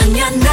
mañanero. 0.00 0.49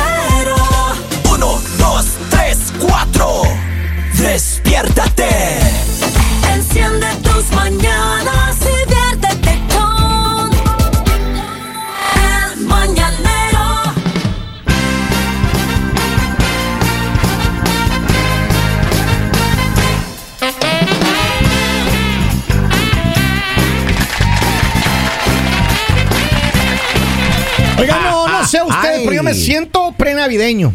Siento 29.58 29.94
prenavideño. 29.98 30.74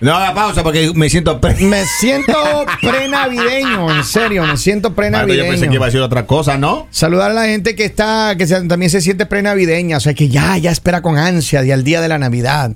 No 0.00 0.14
haga 0.14 0.34
pausa 0.34 0.62
porque 0.62 0.92
me 0.94 1.08
siento. 1.08 1.40
pre- 1.40 1.54
Me 1.64 1.84
siento 2.00 2.34
prenavideño, 2.80 3.90
en 3.96 4.04
serio, 4.04 4.44
me 4.46 4.56
siento 4.56 4.88
Ah, 4.88 4.92
Yo 4.96 4.96
pensé 5.00 5.26
que 5.26 5.34
iba 5.34 5.44
a 5.44 5.46
prenavideño. 5.48 5.84
decir 5.86 6.00
otra 6.00 6.26
cosa, 6.26 6.58
¿no? 6.58 6.88
Saludar 6.90 7.30
a 7.30 7.34
la 7.34 7.44
gente 7.46 7.74
que 7.74 7.84
está, 7.84 8.34
que 8.36 8.46
se- 8.46 8.60
también 8.66 8.90
se 8.90 9.00
siente 9.00 9.24
prenavideña, 9.26 9.96
o 9.96 10.00
sea, 10.00 10.14
que 10.14 10.28
ya, 10.28 10.56
ya 10.58 10.70
espera 10.70 11.00
con 11.02 11.16
ansia 11.16 11.64
y 11.64 11.70
al 11.70 11.84
día 11.84 12.00
de 12.00 12.08
la 12.08 12.18
Navidad 12.18 12.72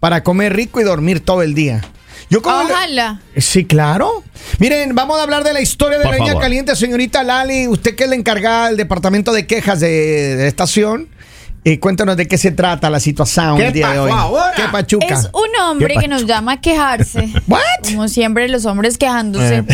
para 0.00 0.22
comer 0.22 0.54
rico 0.54 0.80
y 0.80 0.84
dormir 0.84 1.20
todo 1.20 1.42
el 1.42 1.54
día. 1.54 1.80
Yo 2.28 2.42
como 2.42 2.64
le- 2.64 2.72
Ojalá. 2.72 3.20
Sí, 3.36 3.64
claro. 3.64 4.22
Miren, 4.58 4.94
vamos 4.94 5.18
a 5.18 5.22
hablar 5.22 5.44
de 5.44 5.52
la 5.52 5.60
historia 5.60 5.98
de 5.98 6.04
Por 6.04 6.12
la 6.12 6.18
niña 6.18 6.32
favor. 6.32 6.42
caliente, 6.42 6.74
señorita 6.76 7.22
Lali. 7.22 7.68
Usted 7.68 7.94
que 7.94 8.04
es 8.04 8.10
la 8.10 8.16
encargada 8.16 8.68
del 8.68 8.76
departamento 8.78 9.32
de 9.32 9.46
quejas 9.46 9.80
de, 9.80 9.88
de 10.36 10.42
la 10.42 10.48
estación. 10.48 11.08
Eh, 11.64 11.78
cuéntanos 11.78 12.16
de 12.16 12.26
qué 12.26 12.38
se 12.38 12.50
trata 12.50 12.90
la 12.90 13.00
situación 13.00 13.56
¿Qué 13.56 13.68
el 13.68 13.72
día 13.72 13.90
de 13.90 13.98
hoy. 14.00 14.10
ahora? 14.12 14.52
¿Qué 14.56 14.62
pachuca? 14.70 15.06
Es 15.06 15.30
un 15.32 15.60
hombre 15.62 15.94
¿Qué 15.94 16.00
que 16.02 16.08
nos 16.08 16.26
llama 16.26 16.52
a 16.52 16.60
quejarse. 16.60 17.28
What? 17.48 17.60
Como 17.84 18.08
siempre, 18.08 18.48
los 18.48 18.64
hombres 18.66 18.98
quejándose. 18.98 19.64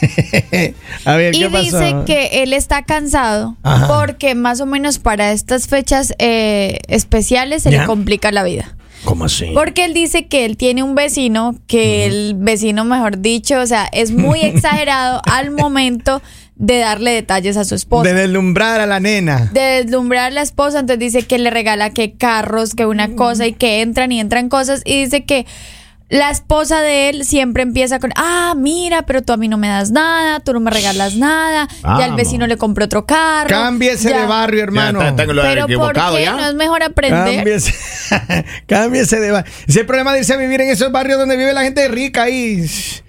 a 1.04 1.16
ver, 1.16 1.34
Y 1.34 1.40
¿qué 1.40 1.50
pasó? 1.50 1.62
dice 1.80 1.96
que 2.06 2.42
él 2.42 2.52
está 2.52 2.82
cansado 2.84 3.56
Ajá. 3.62 3.86
porque 3.88 4.34
más 4.34 4.60
o 4.60 4.66
menos 4.66 4.98
para 4.98 5.32
estas 5.32 5.66
fechas 5.66 6.14
eh, 6.18 6.78
especiales 6.88 7.62
se 7.62 7.70
¿Ya? 7.70 7.80
le 7.82 7.86
complica 7.86 8.32
la 8.32 8.42
vida. 8.42 8.76
¿Cómo 9.04 9.24
así? 9.24 9.50
Porque 9.54 9.86
él 9.86 9.94
dice 9.94 10.26
que 10.26 10.44
él 10.44 10.56
tiene 10.58 10.82
un 10.82 10.94
vecino, 10.94 11.54
que 11.66 12.04
el 12.04 12.34
vecino, 12.36 12.84
mejor 12.84 13.18
dicho, 13.20 13.58
o 13.58 13.66
sea, 13.66 13.88
es 13.92 14.12
muy 14.12 14.40
exagerado 14.42 15.22
al 15.24 15.50
momento 15.50 16.20
de 16.62 16.78
darle 16.78 17.12
detalles 17.12 17.56
a 17.56 17.64
su 17.64 17.74
esposa. 17.74 18.06
De 18.06 18.14
deslumbrar 18.14 18.82
a 18.82 18.86
la 18.86 19.00
nena. 19.00 19.48
de 19.50 19.82
deslumbrar 19.82 20.26
a 20.26 20.30
la 20.30 20.42
esposa, 20.42 20.80
entonces 20.80 20.98
dice 21.00 21.22
que 21.26 21.38
le 21.38 21.48
regala 21.48 21.88
que 21.90 22.12
carros, 22.12 22.74
que 22.74 22.84
una 22.84 23.16
cosa 23.16 23.46
y 23.46 23.54
que 23.54 23.80
entran 23.80 24.12
y 24.12 24.20
entran 24.20 24.50
cosas 24.50 24.82
y 24.84 25.02
dice 25.04 25.24
que 25.24 25.46
la 26.10 26.28
esposa 26.30 26.80
de 26.82 27.08
él 27.08 27.24
siempre 27.24 27.62
empieza 27.62 27.98
con, 28.00 28.10
ah, 28.16 28.52
mira, 28.58 29.02
pero 29.06 29.22
tú 29.22 29.32
a 29.32 29.36
mí 29.38 29.46
no 29.48 29.56
me 29.58 29.68
das 29.68 29.90
nada, 29.92 30.40
tú 30.40 30.52
no 30.52 30.58
me 30.60 30.70
regalas 30.70 31.14
nada, 31.16 31.66
ya 31.82 31.88
el 31.90 31.98
Vamos. 32.10 32.16
vecino 32.16 32.46
le 32.46 32.56
compró 32.58 32.84
otro 32.84 33.06
carro. 33.06 33.48
Cámbiese 33.48 34.10
ya- 34.10 34.20
de 34.22 34.26
barrio, 34.26 34.62
hermano. 34.62 35.00
Ya, 35.00 35.08
está- 35.10 35.22
está 35.22 35.30
en 35.30 35.36
lo 35.36 35.42
Pero 35.42 35.66
¿por 35.78 35.92
qué 35.94 36.22
ya. 36.24 36.32
no 36.32 36.46
es 36.46 36.54
mejor 36.54 36.82
aprender? 36.82 37.36
Cámbiese, 37.36 37.72
cámbiese 38.66 39.20
de 39.20 39.30
barrio. 39.30 39.52
Ese 39.60 39.70
es 39.70 39.76
el 39.76 39.86
problema 39.86 40.12
de 40.12 40.18
irse 40.18 40.34
a 40.34 40.36
vivir 40.36 40.60
en 40.60 40.70
esos 40.70 40.90
barrios 40.92 41.18
donde 41.18 41.36
vive 41.36 41.52
la 41.52 41.62
gente 41.62 41.86
rica 41.88 42.24
ahí. 42.24 42.66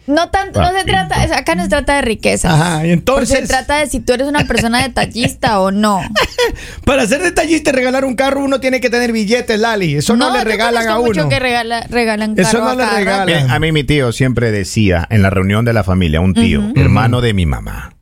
No 0.08 0.30
tanto, 0.30 0.60
no 0.60 0.72
se 0.78 0.84
trata, 0.84 1.38
acá 1.38 1.54
no 1.56 1.64
se 1.64 1.70
trata 1.70 1.96
de 1.98 2.02
riqueza. 2.02 2.54
Ajá, 2.54 2.88
y 2.88 2.92
entonces- 2.92 3.40
se 3.40 3.48
trata 3.48 3.78
de 3.78 3.88
si 3.88 4.00
tú 4.00 4.14
eres 4.14 4.28
una 4.28 4.46
persona 4.46 4.82
detallista 4.82 5.60
o 5.62 5.72
no. 5.72 6.02
Para 6.86 7.06
ser 7.06 7.22
detallista 7.22 7.70
y 7.70 7.74
regalar 7.74 8.04
un 8.06 8.16
carro, 8.16 8.44
uno 8.44 8.60
tiene 8.60 8.82
que 8.82 8.90
tener 8.90 9.12
billetes, 9.12 9.60
Lali. 9.60 9.96
Eso 9.96 10.16
no, 10.16 10.34
le 10.36 10.44
regalan 10.44 10.84
a 10.84 10.86
conozco 10.96 11.06
mucho 11.08 11.22
uno. 11.22 11.30
que 11.30 11.40
regala- 11.40 11.86
regalan 11.90 12.34
Eso 12.38 12.52
carro 12.54 12.64
no 12.64 12.70
a 12.72 12.76
le 12.76 12.86
regalan. 12.98 13.52
A 13.52 13.60
mí 13.60 13.72
mi 13.72 13.84
tío 13.84 14.12
siempre 14.12 14.52
decía 14.52 15.08
en 15.10 15.22
la 15.22 15.30
reunión 15.30 15.66
de 15.66 15.74
la 15.74 15.84
familia, 15.84 16.20
un 16.20 16.34
tío, 16.34 16.64
hermano 16.76 17.22
de 17.22 17.34
mi 17.34 17.46
mamá, 17.46 17.94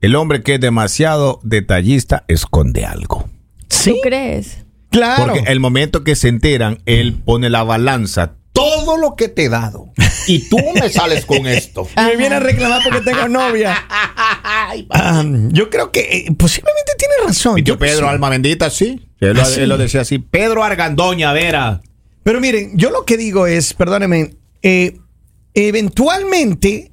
el 0.00 0.14
hombre 0.16 0.42
que 0.42 0.54
es 0.54 0.60
demasiado 0.60 1.40
detallista 1.42 2.24
esconde 2.28 2.84
algo. 2.86 3.28
¿Tú 3.84 3.96
crees? 4.02 4.58
Claro. 4.90 5.24
Porque 5.24 5.50
el 5.50 5.58
momento 5.58 6.04
que 6.04 6.14
se 6.16 6.28
enteran, 6.28 6.78
él 6.86 7.14
pone 7.24 7.50
la 7.50 7.62
balanza, 7.62 8.34
todo 8.84 8.96
lo 8.98 9.14
que 9.16 9.28
te 9.28 9.44
he 9.44 9.48
dado, 9.48 9.92
y 10.26 10.48
tú 10.48 10.58
me 10.80 10.88
sales 10.90 11.24
con 11.26 11.46
esto. 11.46 11.88
Y 11.96 12.00
me 12.00 12.16
viene 12.16 12.36
a 12.36 12.40
reclamar 12.40 12.80
porque 12.84 13.00
tengo 13.00 13.28
novia. 13.28 13.76
Ah, 13.88 15.24
yo 15.50 15.70
creo 15.70 15.90
que 15.92 16.00
eh, 16.00 16.32
posiblemente 16.36 16.92
tiene 16.98 17.14
razón. 17.26 17.56
Tío 17.56 17.64
Yo- 17.74 17.78
Pedro, 17.78 18.08
alma 18.08 18.28
bendita, 18.28 18.70
sí. 18.70 19.08
Él, 19.20 19.34
lo- 19.34 19.42
Ah, 19.42 19.44
sí. 19.44 19.60
él 19.60 19.68
lo 19.68 19.78
decía 19.78 20.00
así. 20.02 20.18
Pedro 20.18 20.64
Argandoña, 20.64 21.32
Vera. 21.32 21.80
Pero 22.22 22.40
miren, 22.40 22.76
yo 22.76 22.90
lo 22.90 23.04
que 23.04 23.16
digo 23.16 23.46
es, 23.46 23.74
perdónenme, 23.74 24.34
eh, 24.62 24.98
eventualmente 25.54 26.92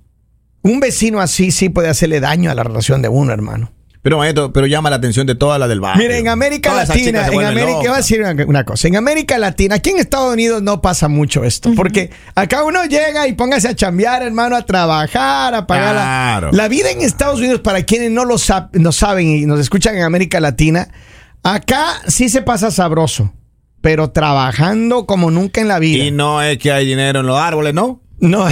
un 0.61 0.79
vecino 0.79 1.19
así 1.21 1.51
sí 1.51 1.69
puede 1.69 1.89
hacerle 1.89 2.19
daño 2.19 2.51
a 2.51 2.55
la 2.55 2.63
relación 2.63 3.01
de 3.01 3.09
uno, 3.09 3.31
hermano. 3.31 3.71
Pero, 4.01 4.17
maestro, 4.17 4.53
pero 4.53 4.65
llama 4.65 4.89
la 4.89 4.95
atención 4.95 5.27
de 5.27 5.35
toda 5.35 5.59
la 5.59 5.67
del 5.67 5.81
barrio. 5.81 6.01
Miren, 6.01 6.19
en 6.21 6.27
América 6.29 6.69
Todas 6.69 6.87
Latina, 6.87 7.27
en 7.27 7.43
América, 7.43 7.77
voy 7.79 7.87
a 7.89 7.95
decir 7.97 8.21
una, 8.21 8.45
una 8.45 8.63
cosa, 8.63 8.87
en 8.87 8.95
América 8.95 9.37
Latina, 9.37 9.75
aquí 9.75 9.89
en 9.89 9.97
Estados 9.99 10.31
Unidos 10.33 10.61
no 10.63 10.81
pasa 10.81 11.09
mucho 11.09 11.43
esto, 11.43 11.71
porque 11.75 12.09
acá 12.33 12.63
uno 12.63 12.85
llega 12.85 13.27
y 13.27 13.33
póngase 13.33 13.67
a 13.67 13.75
chambear, 13.75 14.23
hermano, 14.23 14.55
a 14.55 14.65
trabajar, 14.65 15.53
a 15.53 15.67
pagar 15.67 15.95
la- 15.95 16.01
Claro. 16.01 16.51
la, 16.53 16.67
vida 16.69 16.91
en 16.91 17.01
Estados 17.01 17.39
Unidos, 17.39 17.59
para 17.59 17.83
quienes 17.83 18.09
no 18.11 18.23
lo 18.23 18.35
sab- 18.35 18.69
no 18.71 18.93
saben 18.93 19.27
y 19.27 19.45
nos 19.45 19.59
escuchan 19.59 19.97
en 19.97 20.03
América 20.03 20.39
Latina, 20.39 20.87
acá 21.43 22.01
sí 22.07 22.29
se 22.29 22.41
pasa 22.41 22.71
sabroso, 22.71 23.33
pero 23.81 24.11
trabajando 24.11 25.05
como 25.07 25.29
nunca 25.29 25.59
en 25.59 25.67
la 25.67 25.79
vida. 25.79 26.05
Y 26.05 26.11
no 26.11 26.41
es 26.41 26.57
que 26.57 26.71
hay 26.71 26.85
dinero 26.85 27.19
en 27.19 27.25
los 27.27 27.37
árboles, 27.37 27.73
¿no? 27.73 28.01
no. 28.19 28.47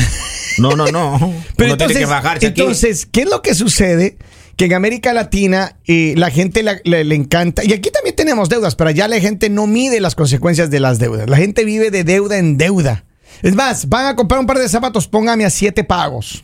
No, 0.59 0.75
no, 0.75 0.87
no. 0.91 1.19
Pero 1.55 1.67
Uno 1.67 1.73
entonces, 1.73 1.87
tiene 1.87 1.99
que 1.99 2.05
bajarse 2.05 2.47
aquí. 2.47 2.61
entonces, 2.61 3.05
¿qué 3.05 3.21
es 3.21 3.29
lo 3.29 3.43
que 3.43 3.53
sucede? 3.53 4.17
Que 4.57 4.65
en 4.65 4.73
América 4.73 5.13
Latina 5.13 5.77
eh, 5.85 6.13
la 6.17 6.29
gente 6.31 6.63
la- 6.63 6.79
le, 6.83 7.03
le 7.03 7.15
encanta, 7.15 7.63
y 7.63 7.73
aquí 7.73 7.91
también 7.91 8.15
tenemos 8.15 8.49
deudas, 8.49 8.75
pero 8.75 8.89
allá 8.89 9.07
la 9.07 9.19
gente 9.19 9.49
no 9.49 9.67
mide 9.67 9.99
las 10.01 10.15
consecuencias 10.15 10.69
de 10.71 10.79
las 10.79 10.97
deudas. 10.99 11.29
La 11.29 11.37
gente 11.37 11.63
vive 11.63 11.91
de 11.91 12.03
deuda 12.03 12.37
en 12.39 12.57
deuda. 12.57 13.05
Es 13.43 13.53
más, 13.55 13.87
van 13.87 14.07
a 14.07 14.15
comprar 14.15 14.39
un 14.39 14.47
par 14.47 14.57
de 14.57 14.67
zapatos, 14.67 15.07
póngame 15.07 15.45
a 15.45 15.51
siete 15.51 15.83
pagos. 15.83 16.43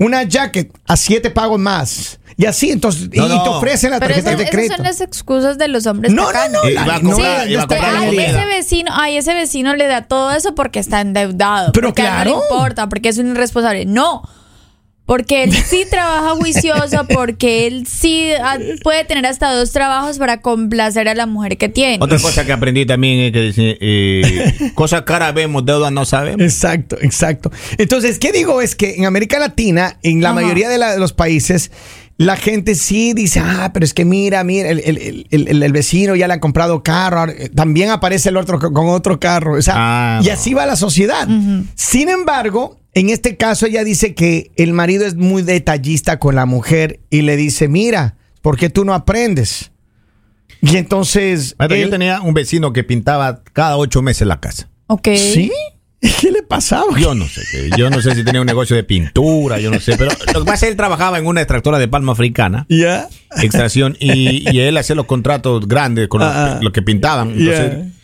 Una 0.00 0.24
jacket 0.24 0.72
a 0.86 0.96
siete 0.96 1.30
pagos 1.30 1.58
más. 1.60 2.18
Y 2.36 2.46
así, 2.46 2.70
entonces, 2.70 3.08
y, 3.12 3.18
No, 3.18 3.26
y 3.26 3.28
no. 3.30 3.42
te 3.42 3.48
ofrecen 3.48 3.90
Pero 3.90 4.00
tarjetas 4.00 4.24
esas, 4.26 4.36
de 4.38 4.42
esas 4.44 4.54
crédito. 4.54 4.76
son 4.76 4.84
las 4.84 5.00
excusas 5.00 5.58
de 5.58 5.66
los 5.66 5.86
hombres 5.86 6.12
No, 6.12 6.32
no, 6.32 6.48
no, 6.50 6.68
Iba 6.70 6.82
a 6.96 7.00
comprar- 7.00 7.48
iba 7.50 7.62
a 7.62 7.66
la 7.66 7.98
Ay, 8.00 8.06
comida. 8.06 8.26
ese 8.26 8.44
vecino, 8.46 8.90
ay, 8.94 9.16
ese 9.16 9.34
vecino 9.34 9.74
le 9.74 9.86
da 9.88 10.02
todo 10.02 10.32
eso 10.32 10.54
porque 10.54 10.78
está 10.78 11.00
endeudado. 11.00 11.72
Pero 11.72 11.92
claro. 11.94 12.30
no 12.30 12.36
le 12.38 12.42
importa, 12.44 12.88
porque 12.88 13.08
es 13.08 13.18
un 13.18 13.30
irresponsable. 13.30 13.86
No. 13.86 14.22
Porque 15.08 15.42
él 15.44 15.52
sí 15.54 15.84
trabaja 15.90 16.36
juicioso, 16.36 17.06
porque 17.12 17.66
él 17.66 17.86
sí 17.86 18.28
ah, 18.44 18.58
puede 18.84 19.04
tener 19.06 19.24
hasta 19.24 19.50
dos 19.54 19.72
trabajos 19.72 20.18
para 20.18 20.42
complacer 20.42 21.08
a 21.08 21.14
la 21.14 21.24
mujer 21.24 21.56
que 21.56 21.70
tiene. 21.70 21.96
Otra 21.98 22.18
cosa 22.18 22.44
que 22.44 22.52
aprendí 22.52 22.84
también 22.84 23.18
es 23.20 23.32
que 23.32 23.40
dice, 23.40 23.78
eh, 23.80 24.70
cosas 24.74 25.02
caras 25.02 25.32
vemos, 25.32 25.64
deudas 25.64 25.90
no 25.92 26.04
sabemos. 26.04 26.42
Exacto, 26.42 26.98
exacto. 27.00 27.50
Entonces, 27.78 28.18
¿qué 28.18 28.32
digo? 28.32 28.60
Es 28.60 28.76
que 28.76 28.96
en 28.96 29.06
América 29.06 29.38
Latina, 29.38 29.96
en 30.02 30.20
la 30.20 30.28
Ajá. 30.30 30.40
mayoría 30.42 30.68
de, 30.68 30.76
la- 30.76 30.92
de 30.92 30.98
los 30.98 31.14
países, 31.14 31.70
la 32.18 32.36
gente 32.36 32.74
sí 32.74 33.14
dice, 33.14 33.40
ah, 33.42 33.70
pero 33.72 33.84
es 33.86 33.94
que 33.94 34.04
mira, 34.04 34.44
mira, 34.44 34.68
el, 34.68 34.80
el- 34.80 35.26
el- 35.30 35.48
el- 35.48 35.62
el 35.62 35.72
vecino 35.72 36.16
ya 36.16 36.26
le 36.26 36.34
han 36.34 36.40
comprado 36.40 36.82
carro, 36.82 37.30
eh, 37.30 37.48
también 37.54 37.88
aparece 37.90 38.28
el 38.28 38.36
otro 38.36 38.58
co- 38.58 38.72
con 38.74 38.88
otro 38.88 39.18
carro. 39.18 39.54
O 39.56 39.62
sea, 39.62 39.74
Ah, 39.76 40.20
y 40.22 40.28
así 40.28 40.52
va 40.52 40.66
la 40.66 40.76
sociedad. 40.76 41.26
Sin 41.76 42.10
embargo, 42.10 42.76
en 43.00 43.10
este 43.10 43.36
caso 43.36 43.66
ella 43.66 43.84
dice 43.84 44.14
que 44.14 44.50
el 44.56 44.72
marido 44.72 45.06
es 45.06 45.14
muy 45.14 45.42
detallista 45.42 46.18
con 46.18 46.34
la 46.34 46.46
mujer 46.46 47.00
y 47.10 47.22
le 47.22 47.36
dice, 47.36 47.68
mira, 47.68 48.16
¿por 48.42 48.56
qué 48.56 48.70
tú 48.70 48.84
no 48.84 48.94
aprendes? 48.94 49.70
Y 50.60 50.76
entonces... 50.76 51.54
Yo 51.58 51.90
tenía 51.90 52.20
un 52.20 52.34
vecino 52.34 52.72
que 52.72 52.84
pintaba 52.84 53.42
cada 53.52 53.76
ocho 53.76 54.02
meses 54.02 54.26
la 54.26 54.40
casa. 54.40 54.68
Ok. 54.86 55.08
¿Sí? 55.16 55.52
¿Qué 56.20 56.30
le 56.30 56.42
pasaba? 56.44 56.98
Yo 56.98 57.14
no 57.14 57.26
sé, 57.26 57.42
qué- 57.50 57.70
yo 57.76 57.90
no 57.90 58.00
sé 58.00 58.14
si 58.14 58.22
tenía 58.24 58.40
un 58.40 58.46
negocio 58.46 58.76
de 58.76 58.84
pintura, 58.84 59.58
yo 59.58 59.68
no 59.70 59.80
sé, 59.80 59.96
pero 59.98 60.12
lo 60.32 60.40
que 60.40 60.46
pasa 60.46 60.54
es 60.54 60.60
que 60.60 60.68
él 60.68 60.76
trabajaba 60.76 61.18
en 61.18 61.26
una 61.26 61.40
extractora 61.40 61.78
de 61.80 61.88
palma 61.88 62.12
africana, 62.12 62.66
¿Ya? 62.68 63.08
extracción, 63.42 63.96
y, 63.98 64.48
y 64.48 64.60
él 64.60 64.76
hacía 64.76 64.94
los 64.94 65.06
contratos 65.06 65.66
grandes 65.66 66.06
con 66.06 66.20
lo, 66.20 66.26
ah. 66.28 66.60
lo 66.62 66.70
que 66.72 66.82
pintaban. 66.82 67.32
Entonces. 67.32 67.97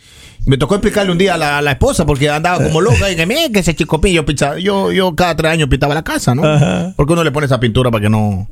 Me 0.45 0.57
tocó 0.57 0.75
explicarle 0.75 1.11
un 1.11 1.17
día 1.17 1.33
a 1.35 1.37
la, 1.37 1.57
a 1.57 1.61
la 1.61 1.71
esposa 1.71 2.05
porque 2.05 2.29
andaba 2.29 2.63
como 2.63 2.79
loca 2.81 3.09
y 3.11 3.15
que 3.15 3.25
mira 3.25 3.49
que 3.51 3.59
ese 3.59 3.75
chico 3.75 3.99
yo 4.05 4.25
pintaba, 4.25 4.59
yo, 4.59 4.91
yo 4.91 5.15
cada 5.15 5.35
tres 5.35 5.51
años 5.51 5.69
pintaba 5.69 5.93
la 5.95 6.03
casa, 6.03 6.35
¿no? 6.35 6.45
Ajá. 6.45 6.93
Porque 6.95 7.13
uno 7.13 7.23
le 7.23 7.31
pone 7.31 7.47
esa 7.47 7.59
pintura 7.59 7.89
para 7.89 8.03
que 8.03 8.09
no. 8.09 8.47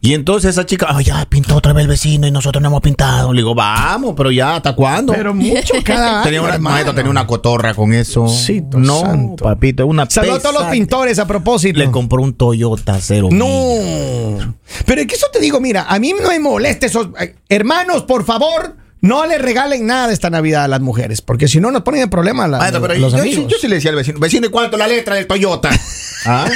Y 0.00 0.14
entonces 0.14 0.50
esa 0.50 0.64
chica, 0.64 0.86
ay, 0.90 1.04
ya 1.06 1.26
pintó 1.28 1.56
otra 1.56 1.72
vez 1.72 1.82
el 1.82 1.88
vecino 1.88 2.26
y 2.26 2.30
nosotros 2.30 2.62
no 2.62 2.68
hemos 2.68 2.80
pintado. 2.80 3.32
Le 3.32 3.40
digo, 3.40 3.54
vamos, 3.54 4.14
pero 4.16 4.30
ya, 4.30 4.56
¿hasta 4.56 4.74
cuándo? 4.74 5.12
Pero 5.12 5.34
mucho 5.34 5.74
cada 5.84 6.22
tenía 6.22 6.40
una, 6.40 6.58
maestro, 6.58 6.94
tenía 6.94 7.10
una 7.10 7.26
cotorra 7.26 7.74
con 7.74 7.92
eso. 7.92 8.28
Sito 8.28 8.78
no, 8.78 9.00
santo. 9.00 9.44
papito, 9.44 9.86
una 9.86 10.08
Saludos 10.08 10.38
a 10.38 10.42
todos 10.42 10.54
los 10.62 10.70
pintores 10.70 11.18
a 11.18 11.26
propósito. 11.26 11.78
Le 11.78 11.90
compró 11.90 12.22
un 12.22 12.34
Toyota 12.34 12.98
cero. 13.00 13.28
No. 13.32 14.54
Pero 14.84 15.00
es 15.00 15.06
que 15.06 15.14
eso 15.14 15.26
te 15.32 15.40
digo, 15.40 15.60
mira, 15.60 15.86
a 15.88 15.98
mí 15.98 16.14
no 16.18 16.28
me 16.28 16.38
molesta 16.38 16.86
esos. 16.86 17.08
eh, 17.20 17.34
Hermanos, 17.48 18.02
por 18.04 18.24
favor, 18.24 18.76
No 19.02 19.26
le 19.26 19.38
regalen 19.38 19.86
nada 19.86 20.12
esta 20.12 20.30
Navidad 20.30 20.64
a 20.64 20.68
las 20.68 20.80
mujeres, 20.80 21.20
porque 21.22 21.48
si 21.48 21.60
no 21.60 21.70
nos 21.70 21.82
ponen 21.82 22.02
en 22.02 22.10
problema 22.10 22.48
la- 22.48 22.58
Maestro, 22.58 22.80
pero 22.82 22.94
los 22.94 23.12
yo, 23.12 23.18
amigos. 23.20 23.42
yo- 23.44 23.48
yo 23.48 23.56
sí 23.60 23.68
le 23.68 23.76
decía 23.76 23.90
al 23.90 23.96
vecino, 23.96 24.18
vecino, 24.18 24.46
¿y 24.46 24.50
cuánto 24.50 24.76
la 24.76 24.88
letra 24.88 25.14
del 25.14 25.26
Toyota? 25.26 25.70
¿Ah? 26.26 26.46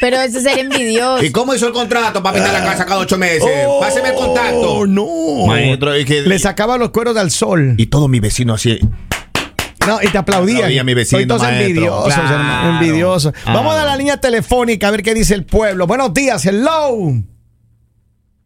Pero 0.00 0.20
eso 0.20 0.40
sería 0.40 0.62
envidioso. 0.62 1.22
¿Y 1.22 1.30
cómo 1.30 1.54
hizo 1.54 1.66
el 1.66 1.72
contrato 1.72 2.22
para 2.22 2.34
pintar 2.36 2.52
la 2.52 2.64
casa 2.64 2.84
cada 2.86 2.98
ocho 3.00 3.16
meses? 3.18 3.42
Páseme 3.80 4.08
el 4.08 4.14
contacto. 4.14 4.72
Oh, 4.72 4.86
no. 4.86 5.46
Maestro, 5.46 5.92
es 5.94 6.06
que- 6.06 6.22
Le 6.22 6.38
sacaba 6.38 6.76
los 6.78 6.90
cueros 6.90 7.16
al 7.16 7.30
sol. 7.30 7.74
Y 7.76 7.86
todo 7.86 8.08
mi 8.08 8.20
vecino 8.20 8.54
así. 8.54 8.78
No, 9.86 10.00
y 10.02 10.08
te 10.08 10.16
aplaudían. 10.18 10.56
Aplaudía 10.58 10.80
a 10.80 10.84
mi 10.84 10.94
vecino, 10.94 11.18
Soy 11.18 11.26
todos 11.26 11.42
maestro. 11.42 11.66
envidiosos, 11.66 12.14
Claro. 12.14 12.34
hermano, 12.34 12.80
envidiosos. 12.80 13.34
Ah. 13.44 13.52
Vamos 13.54 13.76
a 13.76 13.84
la 13.84 13.96
línea 13.98 14.16
telefónica 14.16 14.88
a 14.88 14.90
ver 14.90 15.02
qué 15.02 15.12
dice 15.14 15.34
el 15.34 15.44
pueblo. 15.44 15.86
Buenos 15.86 16.12
días, 16.14 16.44
hello. 16.46 17.12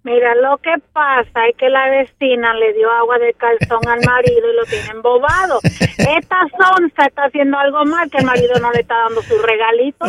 Mira, 0.05 0.35
lo 0.37 0.57
que 0.59 0.75
pasa 0.93 1.47
es 1.51 1.57
que 1.57 1.69
la 1.69 1.91
vecina 1.91 2.55
le 2.55 2.73
dio 2.73 2.91
agua 2.91 3.19
de 3.19 3.35
calzón 3.35 3.87
al 3.89 4.01
marido 4.07 4.53
y 4.53 4.57
lo 4.57 4.65
tiene 4.65 4.91
embobado. 4.91 5.59
Esta 5.65 6.41
sonza 6.57 7.07
está 7.07 7.25
haciendo 7.25 7.59
algo 7.59 7.85
mal 7.85 8.09
que 8.11 8.19
el 8.19 8.25
marido 8.25 8.59
no 8.61 8.71
le 8.73 8.81
está 8.81 8.95
dando 8.97 9.21
su 9.23 9.37
regalito. 9.43 10.07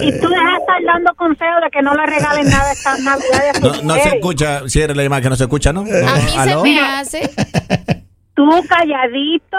Y 0.00 0.12
tú 0.20 0.28
dejas 0.28 0.52
de 0.52 0.58
estar 0.58 0.82
dando 0.84 1.14
consejos 1.16 1.60
de 1.64 1.70
que 1.70 1.82
no 1.82 1.94
le 1.94 2.06
regalen 2.06 2.48
nada 2.48 2.72
estas 2.72 3.00
navidades. 3.00 3.56
a 3.56 3.60
No, 3.60 3.74
sus 3.74 3.84
no 3.84 3.94
se 3.94 4.08
escucha, 4.08 4.68
cierre 4.68 4.94
la 4.94 5.20
que 5.20 5.28
no 5.28 5.36
se 5.36 5.44
escucha, 5.44 5.72
¿no? 5.72 5.80
A 5.80 5.84
mí 5.84 5.90
se 5.90 6.56
me 6.62 6.80
hace. 6.80 7.30
Tú 8.34 8.48
calladito, 8.68 9.58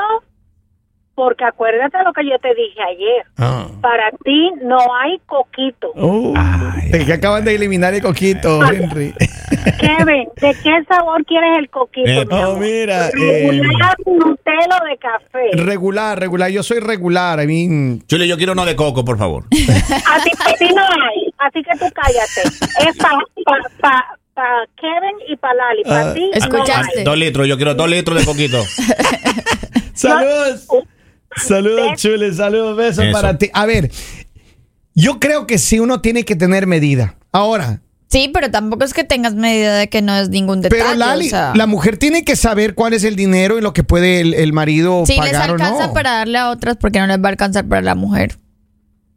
porque 1.16 1.44
acuérdate 1.44 1.98
lo 2.04 2.14
que 2.14 2.26
yo 2.26 2.40
te 2.40 2.56
dije 2.56 2.82
ayer. 2.82 3.26
Ah. 3.38 3.68
Para 3.82 4.10
ti 4.24 4.52
no 4.64 4.78
hay 4.96 5.20
coquito. 5.26 5.92
Oh, 5.96 6.34
Ay, 6.36 6.90
de 6.90 7.06
que 7.06 7.14
acaban 7.14 7.46
de 7.46 7.54
eliminar 7.54 7.94
el 7.94 8.02
coquito, 8.02 8.60
Henry. 8.66 9.14
Kevin, 9.80 10.28
¿de 10.42 10.54
qué 10.62 10.84
sabor 10.88 11.24
quieres 11.26 11.58
el 11.60 11.70
coquito? 11.70 12.10
Eh, 12.10 12.26
mi 12.26 12.44
oh, 12.44 12.58
mira, 12.58 13.08
eh, 13.10 13.50
Regular, 13.52 13.96
Nutella 14.06 14.80
de 14.90 14.98
café. 14.98 15.64
regular, 15.64 16.20
regular. 16.20 16.50
Yo 16.52 16.64
soy 16.64 16.80
regular. 16.80 17.42
I 17.42 17.48
mean, 17.48 18.04
Chule, 18.08 18.28
yo 18.28 18.38
quiero 18.38 18.54
uno 18.54 18.66
de 18.66 18.76
coco, 18.76 19.04
por 19.06 19.18
favor. 19.18 19.44
A 19.46 20.24
ti, 20.24 20.32
a 20.40 20.54
ti 20.56 20.68
no 20.74 20.82
hay, 20.82 21.34
así 21.40 21.62
que 21.64 21.78
tú 21.78 21.86
cállate. 21.94 22.90
Es 22.90 22.98
para 22.98 23.18
pa, 23.46 23.56
pa, 23.82 24.06
pa 24.34 24.44
Kevin 24.80 25.18
y 25.30 25.36
para 25.38 25.54
Lali. 25.56 25.84
Para 25.84 26.12
Ah. 26.12 26.14
ti 26.14 26.30
Escuchaste. 26.34 27.04
no 27.04 27.12
Dos 27.12 27.18
litros, 27.18 27.48
yo 27.48 27.56
quiero 27.58 27.74
dos 27.76 27.90
litros 27.90 28.20
de 28.20 28.26
coquito. 28.26 28.64
saludos. 29.94 30.68
Saludos. 31.36 32.02
Chule. 32.02 32.34
Saludos, 32.34 32.78
besos 32.78 33.06
Eso. 33.06 33.14
para 33.14 33.38
ti. 33.38 33.50
A 33.54 33.66
ver, 33.66 33.90
yo 34.94 35.20
creo 35.20 35.48
que 35.48 35.58
sí 35.58 35.80
uno 35.80 36.02
tiene 36.02 36.26
que 36.26 36.36
tener 36.36 36.68
medida. 36.68 37.16
Ahora, 37.32 37.82
Sí, 38.14 38.30
pero 38.32 38.52
tampoco 38.52 38.84
es 38.84 38.94
que 38.94 39.04
tengas 39.04 39.34
medida 39.34 39.76
de 39.76 39.90
que 39.90 40.04
no 40.04 40.16
es 40.16 40.30
ningún 40.30 40.62
detalle. 40.62 40.84
pero 40.84 40.96
Lali, 40.96 41.26
o 41.26 41.30
sea, 41.32 41.54
la 41.56 41.66
mujer 41.66 41.98
tiene 41.98 42.24
que 42.24 42.36
saber 42.36 42.76
cuál 42.76 42.94
es 42.94 43.04
el 43.04 43.16
dinero 43.16 43.58
y 43.58 43.62
lo 43.62 43.74
que 43.74 43.84
puede 43.84 44.22
el, 44.22 44.36
el 44.36 44.54
marido 44.54 45.04
si 45.08 45.20
les 45.20 45.32
pagar 45.32 45.50
o 45.50 45.54
alcanza 45.54 45.88
no. 45.88 45.94
para 45.94 46.12
darle 46.12 46.38
a 46.38 46.52
otras, 46.52 46.78
porque 46.78 47.00
no 47.00 47.08
les 47.08 47.18
va 47.18 47.30
a 47.30 47.30
alcanzar 47.30 47.68
para 47.68 47.82
la 47.82 47.96
mujer. 47.96 48.38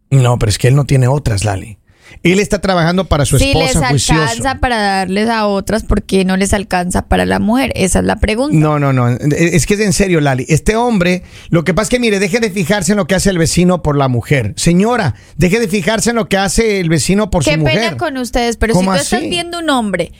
No, 0.08 0.38
pero 0.38 0.48
es 0.48 0.56
que 0.56 0.68
él 0.68 0.76
no 0.76 0.84
tiene 0.84 1.08
otras, 1.08 1.44
Lali. 1.44 1.76
Él 2.22 2.38
está 2.40 2.60
trabajando 2.60 3.04
para 3.06 3.24
su 3.24 3.38
Si 3.38 3.52
les 3.54 3.68
esposa 3.70 3.88
juicioso. 3.88 4.20
alcanza 4.22 4.58
para 4.58 4.76
darles 4.78 5.28
a 5.28 5.46
otras, 5.46 5.84
¿por 5.84 6.02
qué 6.02 6.24
no 6.24 6.36
les 6.36 6.52
alcanza 6.54 7.02
para 7.08 7.24
la 7.26 7.38
mujer? 7.38 7.72
Esa 7.76 7.98
es 8.00 8.04
la 8.04 8.16
pregunta. 8.16 8.56
No, 8.56 8.78
no, 8.78 8.92
no. 8.92 9.08
Es 9.08 9.66
que 9.66 9.74
es 9.74 9.80
en 9.80 9.92
serio, 9.92 10.20
Lali. 10.20 10.46
Este 10.48 10.76
hombre, 10.76 11.22
lo 11.50 11.64
que 11.64 11.74
pasa 11.74 11.84
es 11.84 11.90
que, 11.90 11.98
mire, 12.00 12.18
deje 12.18 12.40
de 12.40 12.50
fijarse 12.50 12.92
en 12.92 12.98
lo 12.98 13.06
que 13.06 13.14
hace 13.14 13.30
el 13.30 13.38
vecino 13.38 13.82
por 13.82 13.96
la 13.96 14.08
mujer. 14.08 14.54
Señora, 14.56 15.14
deje 15.36 15.60
de 15.60 15.68
fijarse 15.68 16.10
en 16.10 16.16
lo 16.16 16.28
que 16.28 16.36
hace 16.36 16.80
el 16.80 16.88
vecino 16.88 17.30
por 17.30 17.44
Qué 17.44 17.54
su 17.54 17.64
pena 17.64 17.82
mujer. 17.82 17.96
con 17.96 18.16
ustedes, 18.16 18.56
pero 18.56 18.74
si 18.74 18.78
¿Cómo 18.80 18.92
tú 18.92 18.98
estás 18.98 19.18
así? 19.20 19.28
viendo 19.28 19.58
un 19.58 19.70
hombre 19.70 20.12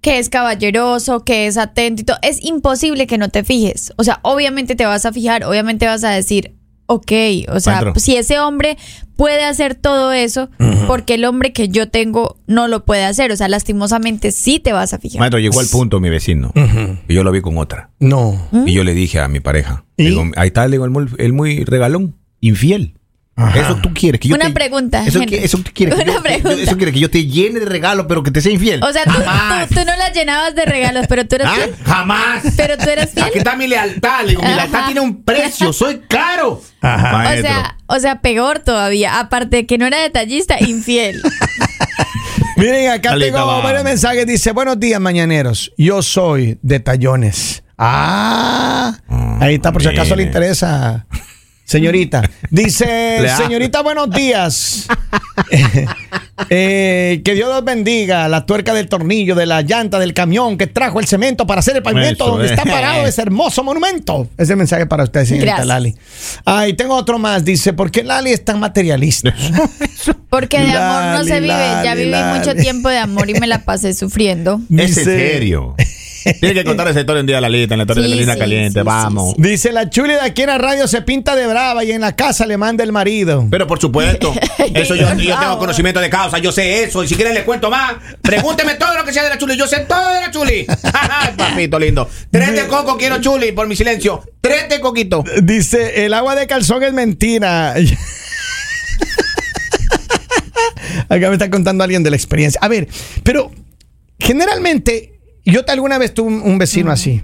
que 0.00 0.18
es 0.18 0.28
caballeroso, 0.28 1.24
que 1.24 1.46
es 1.46 1.56
atento 1.56 2.02
y 2.02 2.04
todo, 2.04 2.18
es 2.20 2.44
imposible 2.44 3.06
que 3.06 3.16
no 3.16 3.30
te 3.30 3.42
fijes. 3.42 3.92
O 3.96 4.04
sea, 4.04 4.20
obviamente 4.22 4.74
te 4.76 4.84
vas 4.84 5.06
a 5.06 5.12
fijar, 5.12 5.44
obviamente 5.44 5.86
vas 5.86 6.04
a 6.04 6.10
decir, 6.10 6.54
ok, 6.86 7.12
o 7.48 7.58
sea, 7.60 7.92
si 7.96 8.14
ese 8.16 8.38
hombre 8.38 8.76
puede 9.16 9.44
hacer 9.44 9.74
todo 9.74 10.12
eso, 10.12 10.50
porque 10.86 11.14
el 11.14 11.24
hombre 11.24 11.52
que 11.52 11.68
yo 11.68 11.88
tengo 11.88 12.36
no 12.46 12.68
lo 12.68 12.84
puede 12.84 13.04
hacer. 13.04 13.32
O 13.32 13.36
sea, 13.36 13.48
lastimosamente 13.48 14.32
sí 14.32 14.60
te 14.60 14.72
vas 14.72 14.92
a 14.92 14.98
fijar. 14.98 15.20
Maestro, 15.20 15.38
llegó 15.40 15.60
al 15.60 15.66
punto 15.66 16.00
mi 16.00 16.10
vecino. 16.10 16.52
Y 17.08 17.14
yo 17.14 17.24
lo 17.24 17.32
vi 17.32 17.40
con 17.40 17.58
otra. 17.58 17.90
No. 18.00 18.48
Y 18.66 18.72
yo 18.72 18.84
le 18.84 18.94
dije 18.94 19.20
a 19.20 19.28
mi 19.28 19.40
pareja. 19.40 19.84
¿Y? 19.96 20.06
digo, 20.06 20.24
ahí 20.36 20.48
está, 20.48 20.66
le 20.66 20.72
digo, 20.72 20.84
el 20.84 20.90
muy, 20.90 21.06
el 21.18 21.32
muy 21.32 21.64
regalón, 21.64 22.16
infiel. 22.40 22.94
Ajá. 23.36 23.58
Eso 23.60 23.76
tú 23.82 23.92
quieres 23.92 24.20
que 24.20 24.28
yo 24.28 24.36
Una 24.36 24.46
te- 24.46 24.52
pregunta, 24.52 25.04
Eso, 25.04 25.18
Henry. 25.20 25.38
que- 25.38 25.44
eso 25.44 25.58
tú 25.58 25.70
quieres 25.74 25.96
que 25.96 26.02
Una 26.02 26.12
yo, 26.14 26.22
pregunta. 26.22 26.52
eso 26.62 26.76
quiere 26.76 26.92
que 26.92 27.00
yo 27.00 27.10
te 27.10 27.26
llene 27.26 27.58
de 27.58 27.66
regalos, 27.66 28.06
pero 28.08 28.22
que 28.22 28.30
te 28.30 28.40
sea 28.40 28.52
infiel. 28.52 28.80
O 28.84 28.92
sea, 28.92 29.02
tú, 29.04 29.10
tú- 29.12 29.74
tú 29.74 29.80
no 29.84 29.96
la 29.96 30.12
llenabas 30.12 30.54
de 30.54 30.64
regalos, 30.64 31.06
pero 31.08 31.26
tú 31.26 31.34
eras 31.34 31.48
¿Ah? 31.50 31.54
fiel. 31.56 31.74
Jamás. 31.84 32.42
Pero 32.56 32.78
tú 32.78 32.88
eras 32.88 33.10
fiel. 33.10 33.24
Aquí 33.26 33.38
está 33.38 33.56
mi 33.56 33.66
lealtad. 33.66 34.22
Le 34.22 34.28
digo, 34.30 34.42
mi 34.42 34.48
lealtad 34.54 34.84
tiene 34.86 35.00
un 35.00 35.24
precio. 35.24 35.72
Soy 35.72 36.02
caro. 36.08 36.62
Ajá. 36.80 37.34
O 37.36 37.40
sea, 37.40 37.76
o 37.86 37.98
sea, 37.98 38.20
peor 38.20 38.60
todavía. 38.60 39.18
Aparte 39.18 39.56
de 39.56 39.66
que 39.66 39.78
no 39.78 39.86
era 39.86 39.98
detallista, 39.98 40.56
infiel. 40.60 41.20
Miren, 42.56 42.90
acá 42.92 43.10
Dale, 43.10 43.26
tengo 43.32 43.62
varios 43.62 43.82
mensajes. 43.82 44.26
Dice, 44.26 44.52
buenos 44.52 44.78
días, 44.78 45.00
mañaneros. 45.00 45.72
Yo 45.76 46.02
soy 46.02 46.58
de 46.62 46.78
tallones. 46.78 47.64
Ah, 47.76 48.96
ahí 49.40 49.54
está, 49.56 49.72
por 49.72 49.82
si 49.82 49.88
acaso 49.88 50.14
le 50.14 50.22
interesa. 50.22 51.06
Señorita. 51.64 52.22
Dice, 52.50 53.26
señorita, 53.36 53.82
buenos 53.82 54.10
días. 54.10 54.86
Eh, 56.50 57.22
que 57.24 57.34
Dios 57.34 57.48
los 57.48 57.64
bendiga. 57.64 58.28
La 58.28 58.44
tuerca 58.44 58.74
del 58.74 58.88
tornillo, 58.88 59.36
de 59.36 59.46
la 59.46 59.62
llanta 59.62 60.00
del 60.00 60.14
camión 60.14 60.58
que 60.58 60.66
trajo 60.66 60.98
el 60.98 61.06
cemento 61.06 61.46
para 61.46 61.60
hacer 61.60 61.76
el 61.76 61.82
pavimento 61.82 62.24
Eso, 62.24 62.32
donde 62.32 62.48
está 62.48 62.64
parado 62.64 63.06
ese 63.06 63.22
hermoso 63.22 63.62
monumento. 63.62 64.28
Ese 64.36 64.56
mensaje 64.56 64.84
para 64.86 65.04
usted, 65.04 65.24
señorita 65.24 65.64
Gracias. 65.64 65.66
Lali. 65.68 65.94
Ah, 66.44 66.66
y 66.66 66.72
tengo 66.74 66.96
otro 66.96 67.20
más. 67.20 67.44
Dice, 67.44 67.72
¿por 67.72 67.92
qué 67.92 68.02
Lali 68.02 68.32
es 68.32 68.44
tan 68.44 68.58
materialista? 68.58 69.32
Porque 70.28 70.58
de 70.58 70.72
amor 70.72 71.18
no 71.20 71.24
se 71.24 71.40
Lali, 71.40 71.44
vive. 71.46 71.84
ya 71.84 71.94
viví 71.94 72.10
Lali. 72.10 72.38
mucho 72.40 72.54
tiempo 72.56 72.88
de 72.88 72.98
amor 72.98 73.30
y 73.30 73.34
me 73.34 73.46
la 73.46 73.64
pasé 73.64 73.94
sufriendo. 73.94 74.60
Es 74.76 74.98
en 74.98 75.04
serio. 75.04 75.76
Tiene 76.40 76.54
que 76.54 76.64
contar 76.64 76.88
esa 76.88 77.00
historia 77.00 77.20
un 77.20 77.26
día, 77.26 77.40
Lalita, 77.40 77.74
en 77.74 77.78
la 77.78 77.84
historia 77.84 78.02
Sí, 78.04 78.08
de 78.10 78.14
la 78.16 78.20
línea 78.20 78.34
sí, 78.34 78.40
caliente. 78.40 78.80
sí, 78.80 78.84
Vamos. 78.84 79.34
sí, 79.36 79.42
Dice 79.42 79.72
la 79.72 79.90
chuli 79.90 80.14
de 80.14 80.20
aquí 80.20 80.42
en 80.42 80.48
la 80.48 80.58
radio 80.58 80.86
se 80.88 81.02
pinta 81.02 81.36
de 81.36 81.46
brava 81.46 81.84
y 81.84 81.92
en 81.92 82.00
la 82.00 82.16
casa 82.16 82.46
le 82.46 82.56
manda 82.56 82.82
el 82.84 82.92
marido. 82.92 83.46
Pero 83.50 83.66
por 83.66 83.80
supuesto, 83.80 84.32
eso 84.74 84.94
yo, 84.94 85.12
yo 85.14 85.38
tengo 85.38 85.58
conocimiento 85.58 86.00
de 86.00 86.10
causa, 86.10 86.38
yo 86.38 86.52
sé 86.52 86.84
eso. 86.84 87.02
Y 87.04 87.08
si 87.08 87.14
quieren 87.14 87.34
les 87.34 87.44
cuento 87.44 87.70
más, 87.70 87.94
pregúnteme 88.22 88.74
todo 88.74 88.96
lo 88.96 89.04
que 89.04 89.12
sea 89.12 89.22
de 89.24 89.30
la 89.30 89.38
chuli. 89.38 89.56
Yo 89.56 89.66
sé 89.66 89.80
todo 89.80 90.12
de 90.14 90.20
la 90.20 90.30
chuli. 90.30 90.66
Papito 91.36 91.78
lindo. 91.78 92.08
Tres 92.30 92.52
de 92.52 92.66
coco 92.66 92.96
quiero 92.96 93.20
chuli 93.20 93.52
por 93.52 93.66
mi 93.66 93.76
silencio. 93.76 94.22
Tres 94.40 94.68
de 94.68 94.80
coquito. 94.80 95.24
Dice, 95.42 96.04
el 96.04 96.14
agua 96.14 96.34
de 96.34 96.46
calzón 96.46 96.82
es 96.82 96.92
mentira. 96.92 97.74
Acá 101.08 101.28
me 101.28 101.32
está 101.34 101.50
contando 101.50 101.84
alguien 101.84 102.02
de 102.02 102.10
la 102.10 102.16
experiencia. 102.16 102.58
A 102.62 102.68
ver, 102.68 102.88
pero 103.22 103.50
generalmente, 104.18 105.13
yo 105.52 105.60
alguna 105.68 105.98
vez 105.98 106.14
tuve 106.14 106.28
un, 106.28 106.42
un 106.42 106.58
vecino 106.58 106.90
así. 106.90 107.22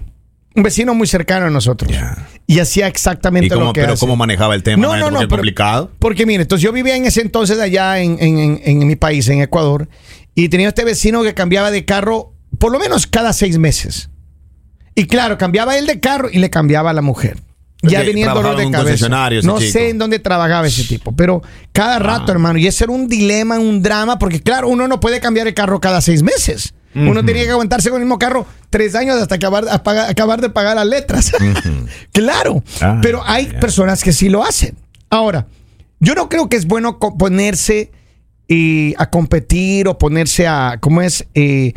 Un 0.53 0.63
vecino 0.63 0.93
muy 0.93 1.07
cercano 1.07 1.45
a 1.45 1.49
nosotros. 1.49 1.91
Ya. 1.91 2.27
Y 2.45 2.59
hacía 2.59 2.87
exactamente 2.87 3.47
¿Y 3.47 3.49
cómo, 3.49 3.65
lo 3.67 3.73
que 3.73 3.81
pero 3.81 3.93
hace. 3.93 3.99
cómo 4.01 4.17
manejaba 4.17 4.53
el 4.53 4.63
tema? 4.63 4.85
maestro? 4.89 5.05
Porque 5.09 5.23
es 5.23 5.27
pero- 5.27 5.37
complicado. 5.37 5.91
Porque 5.99 6.25
mire, 6.25 6.41
entonces 6.43 6.63
yo 6.63 6.73
vivía 6.73 6.95
en 6.97 7.05
ese 7.05 7.21
entonces 7.21 7.57
allá 7.59 7.99
en, 7.99 8.17
en- 8.19 8.37
en- 8.37 8.61
en 8.81 8.87
mi 8.87 8.97
país, 8.97 9.29
en 9.29 9.41
Ecuador, 9.41 9.87
y 10.35 10.49
tenía 10.49 10.67
este 10.67 10.83
vecino 10.83 11.23
que 11.23 11.33
cambiaba 11.33 11.71
de 11.71 11.85
carro 11.85 12.33
por 12.59 12.71
lo 12.73 12.79
menos 12.79 13.07
cada 13.07 13.31
seis 13.31 13.57
meses. 13.57 14.09
Y 14.93 15.05
claro, 15.05 15.37
cambiaba 15.37 15.77
él 15.77 15.87
de 15.87 16.01
carro 16.01 16.29
y 16.29 16.39
le 16.39 16.49
cambiaba 16.49 16.89
a 16.89 16.93
la 16.93 17.01
mujer. 17.01 17.37
Ya 17.81 17.99
Porque 17.99 18.07
venía 18.07 18.27
el 18.27 18.33
dolor 18.33 18.57
de 18.57 18.69
cabeza. 18.69 19.07
No 19.09 19.57
chico. 19.57 19.71
sé 19.71 19.89
en 19.89 19.97
dónde 19.97 20.19
trabajaba 20.19 20.67
ese 20.67 20.83
tipo, 20.83 21.13
pero 21.15 21.41
cada 21.71 21.97
rato, 21.97 22.25
Ah. 22.27 22.31
hermano, 22.31 22.59
y 22.59 22.67
ese 22.67 22.83
era 22.83 22.91
un 22.93 23.07
dilema, 23.07 23.57
un 23.57 23.81
drama, 23.81 24.19
porque 24.19 24.41
claro, 24.41 24.67
uno 24.67 24.87
no 24.89 24.99
puede 24.99 25.19
cambiar 25.21 25.47
el 25.47 25.53
carro 25.53 25.79
cada 25.79 26.01
seis 26.01 26.21
meses. 26.21 26.73
Uno 26.93 27.23
tenía 27.23 27.43
que 27.43 27.51
aguantarse 27.51 27.89
con 27.89 28.01
el 28.01 28.05
mismo 28.05 28.19
carro 28.19 28.45
tres 28.69 28.95
años 28.95 29.17
hasta 29.17 29.35
acabar, 29.35 29.65
acabar 29.69 30.41
de 30.41 30.49
pagar 30.49 30.75
las 30.75 30.87
letras. 30.87 31.31
claro, 32.11 32.63
Ay, 32.79 32.99
pero 33.01 33.21
hay 33.25 33.45
personas 33.47 34.03
que 34.03 34.13
sí 34.13 34.29
lo 34.29 34.43
hacen. 34.43 34.75
Ahora, 35.09 35.47
yo 35.99 36.15
no 36.15 36.29
creo 36.29 36.49
que 36.49 36.57
es 36.57 36.65
bueno 36.65 36.97
ponerse 36.99 37.91
eh, 38.47 38.93
a 38.97 39.09
competir 39.09 39.87
o 39.87 39.97
ponerse 39.97 40.47
a, 40.47 40.77
¿cómo 40.79 41.01
es? 41.01 41.25
Eh, 41.35 41.73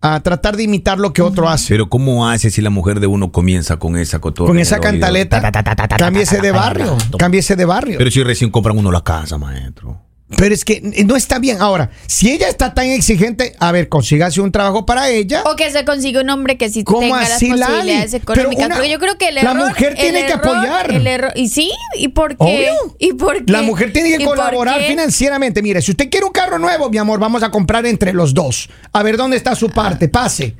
a 0.00 0.20
tratar 0.20 0.56
de 0.56 0.62
imitar 0.64 0.98
lo 0.98 1.12
que 1.12 1.22
otro 1.22 1.48
hace. 1.48 1.68
Pero 1.68 1.88
¿cómo 1.88 2.28
hace 2.28 2.50
si 2.50 2.62
la 2.62 2.70
mujer 2.70 3.00
de 3.00 3.06
uno 3.06 3.32
comienza 3.32 3.78
con 3.78 3.96
esa 3.96 4.18
cotorra? 4.18 4.48
Con 4.48 4.58
esa 4.58 4.78
cantaleta, 4.78 5.40
ta, 5.40 5.50
de 5.60 6.52
barrio, 6.52 6.96
ta. 7.10 7.18
cámbiese 7.18 7.56
de 7.56 7.64
barrio. 7.64 7.98
Pero 7.98 8.10
si 8.10 8.22
recién 8.22 8.50
compran 8.50 8.78
uno 8.78 8.90
la 8.90 9.02
casa, 9.02 9.38
maestro. 9.38 10.05
Pero 10.36 10.52
es 10.52 10.64
que 10.64 10.80
no 11.06 11.14
está 11.14 11.38
bien. 11.38 11.58
Ahora, 11.60 11.90
si 12.08 12.30
ella 12.32 12.48
está 12.48 12.74
tan 12.74 12.86
exigente, 12.86 13.54
a 13.60 13.70
ver, 13.70 13.88
consígase 13.88 14.40
un 14.40 14.50
trabajo 14.50 14.84
para 14.84 15.08
ella. 15.08 15.44
O 15.46 15.54
que 15.54 15.70
se 15.70 15.84
consiga 15.84 16.20
un 16.20 16.30
hombre 16.30 16.56
que 16.58 16.68
sí 16.68 16.82
¿Cómo 16.82 16.98
tenga 16.98 17.20
las 17.20 17.30
posibilidades 17.34 18.10
Pero 18.10 18.22
económicas. 18.22 18.66
una- 18.66 18.74
Porque 18.74 18.90
yo 18.90 18.98
creo 18.98 19.18
que 19.18 19.28
el 19.28 19.34
la 19.36 19.40
error. 19.42 19.68
mujer 19.68 19.88
el 19.92 19.98
tiene 19.98 20.26
que 20.26 20.32
apoyar. 20.32 20.92
el 20.92 21.06
error- 21.06 21.32
y 21.36 21.48
sí, 21.48 21.70
¿y 21.96 22.08
por 22.08 22.30
qué? 22.36 22.42
Obvio. 22.44 22.96
¿Y 22.98 23.12
por 23.12 23.44
qué? 23.44 23.52
La 23.52 23.62
mujer 23.62 23.92
tiene 23.92 24.08
¿Y 24.10 24.18
que 24.18 24.24
colaborar 24.24 24.82
financieramente. 24.82 25.62
Mire, 25.62 25.80
si 25.80 25.92
usted 25.92 26.10
quiere 26.10 26.26
un 26.26 26.32
carro 26.32 26.58
nuevo, 26.58 26.90
mi 26.90 26.98
amor, 26.98 27.20
vamos 27.20 27.44
a 27.44 27.50
comprar 27.52 27.86
entre 27.86 28.12
los 28.12 28.34
dos. 28.34 28.68
A 28.92 29.04
ver 29.04 29.16
dónde 29.16 29.36
está 29.36 29.54
su 29.54 29.70
parte. 29.70 30.08
Pase. 30.08 30.56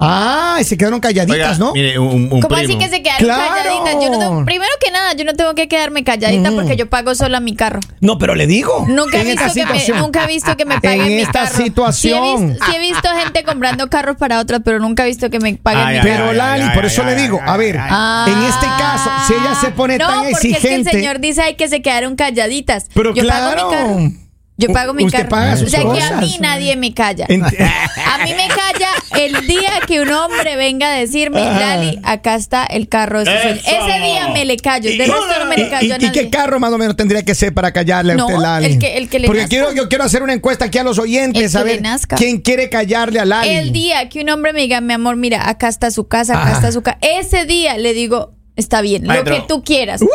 Ah, 0.00 0.58
y 0.60 0.64
se 0.64 0.76
quedaron 0.78 1.00
calladitas, 1.00 1.34
Oiga, 1.36 1.58
¿no? 1.58 1.72
Mire, 1.72 1.98
un, 1.98 2.32
un 2.32 2.40
¿Cómo 2.40 2.54
así 2.54 2.78
que 2.78 2.88
se 2.88 3.02
quedaron 3.02 3.24
Claro. 3.26 3.54
calladitas? 3.56 3.94
Yo 4.04 4.10
no 4.12 4.18
tengo- 4.20 4.44
primero 4.44 4.70
que 4.80 4.92
nada, 4.92 5.12
yo 5.14 5.24
no 5.24 5.34
tengo 5.34 5.54
que 5.56 5.66
quedarme 5.66 6.04
calladita 6.04 6.52
porque 6.52 6.76
yo 6.76 6.88
pago 6.88 7.14
solo 7.16 7.36
a 7.36 7.40
mi 7.40 7.56
carro. 7.56 7.80
No, 8.00 8.16
pero 8.16 8.36
le 8.36 8.46
digo. 8.46 8.84
Nunca 8.88 9.18
he, 9.18 9.20
en 9.22 9.26
visto 9.28 9.42
esta 9.44 9.54
que 9.54 9.66
me, 9.66 9.80
situación. 9.80 9.98
nunca 9.98 10.24
he 10.24 10.26
visto 10.28 10.56
que 10.56 10.64
me 10.64 10.80
paguen 10.80 11.00
En 11.00 11.06
mi 11.16 11.22
esta 11.22 11.44
carro. 11.46 11.56
situación. 11.56 12.22
Sí 12.22 12.38
he, 12.38 12.46
visto, 12.48 12.64
sí 12.66 12.72
he 12.76 12.78
visto 12.78 13.08
gente 13.22 13.42
comprando 13.42 13.88
carros 13.90 14.16
para 14.16 14.38
otras, 14.38 14.60
pero 14.64 14.78
nunca 14.78 15.02
he 15.04 15.06
visto 15.08 15.30
que 15.30 15.40
me 15.40 15.54
paguen 15.56 15.80
Ay, 15.84 15.94
mi 15.94 15.98
ay, 16.00 16.06
carro. 16.06 16.16
Pero 16.16 16.30
ay, 16.30 16.36
Lali, 16.36 16.62
ay, 16.62 16.74
por 16.74 16.84
ay, 16.84 16.90
eso 16.90 17.02
ay, 17.02 17.06
le 17.16 17.22
digo, 17.22 17.40
ay, 17.42 17.48
a 17.50 17.56
ver, 17.56 17.78
ay, 17.78 17.88
Ah. 17.90 18.26
en 18.28 18.42
este 18.44 18.66
caso, 18.66 19.10
si 19.26 19.34
ella 19.34 19.54
se 19.60 19.70
pone 19.72 19.98
no, 19.98 20.06
tan 20.06 20.16
porque 20.30 20.30
exigente. 20.30 20.58
es 20.58 20.62
que 20.62 20.74
el 20.76 20.84
señor 21.00 21.18
dice 21.18 21.42
ay, 21.42 21.54
que 21.56 21.66
se 21.68 21.82
quedaron 21.82 22.14
calladitas. 22.14 22.86
Pero 22.94 23.12
yo 23.14 23.22
claro. 23.22 23.56
pago 23.56 23.70
mi 23.70 23.76
carro. 24.12 24.27
Yo 24.60 24.72
pago 24.72 24.92
mi 24.92 25.04
Usted 25.04 25.18
carro. 25.18 25.28
paga 25.30 25.54
o 25.54 25.56
sus 25.56 25.70
sea 25.70 25.80
que 25.82 25.86
a 25.86 25.90
cosas. 25.90 26.20
mí 26.20 26.36
nadie 26.40 26.74
me 26.76 26.92
calla. 26.92 27.26
A 27.28 28.24
mí 28.24 28.32
me 28.34 28.48
calla 28.48 28.88
el 29.22 29.46
día 29.46 29.70
que 29.86 30.00
un 30.00 30.10
hombre 30.10 30.56
venga 30.56 30.88
a 30.92 30.96
decirme. 30.96 31.40
Lali, 31.40 32.00
acá 32.02 32.34
está 32.34 32.64
el 32.64 32.88
carro. 32.88 33.20
de 33.20 33.26
su 33.26 33.30
sueño". 33.40 33.60
¡Eso! 33.64 33.86
Ese 33.86 34.00
día 34.04 34.28
me 34.32 34.44
le 34.44 34.56
callo. 34.56 34.90
De 34.90 34.96
resto 34.98 35.38
no 35.38 35.46
me 35.46 35.56
le 35.56 35.68
callo 35.68 35.94
a 35.94 35.98
¿Y, 35.98 36.00
y 36.02 36.06
nadie. 36.06 36.12
qué 36.12 36.28
carro 36.30 36.58
más 36.58 36.72
o 36.72 36.78
menos 36.78 36.96
tendría 36.96 37.22
que 37.24 37.34
ser 37.36 37.54
para 37.54 37.72
callarle 37.72 38.14
a 38.14 38.16
No, 38.16 38.26
usted, 38.26 38.38
Lali? 38.40 38.66
el 38.66 38.78
que- 38.80 38.96
el 38.96 39.08
que 39.08 39.18
le 39.20 39.26
Porque 39.28 39.42
nazca. 39.42 39.48
quiero, 39.50 39.72
yo 39.72 39.88
quiero 39.88 40.02
hacer 40.04 40.22
una 40.24 40.32
encuesta 40.32 40.64
aquí 40.64 40.78
a 40.78 40.82
los 40.82 40.98
oyentes, 40.98 41.40
El 41.44 41.52
que 41.52 41.58
a 41.58 41.62
ver 41.62 41.76
le 41.76 41.80
nazca. 41.82 42.16
quién 42.16 42.40
quiere 42.40 42.68
callarle 42.68 43.20
a 43.20 43.24
Lali. 43.24 43.48
El 43.50 43.72
día 43.72 44.08
que 44.08 44.22
un 44.22 44.28
hombre 44.30 44.52
me 44.52 44.60
diga, 44.62 44.80
mi 44.80 44.92
amor, 44.94 45.14
mira, 45.14 45.48
acá 45.48 45.68
está 45.68 45.92
su 45.92 46.08
casa, 46.08 46.40
acá 46.42 46.52
está 46.54 46.72
su 46.72 46.82
casa. 46.82 46.98
Ese 47.00 47.44
día 47.46 47.76
le 47.78 47.94
digo, 47.94 48.34
está 48.58 48.82
bien, 48.82 49.06
Maestro. 49.06 49.34
lo 49.34 49.40
que 49.40 49.48
tú 49.48 49.64
quieras. 49.64 50.00
De 50.00 50.06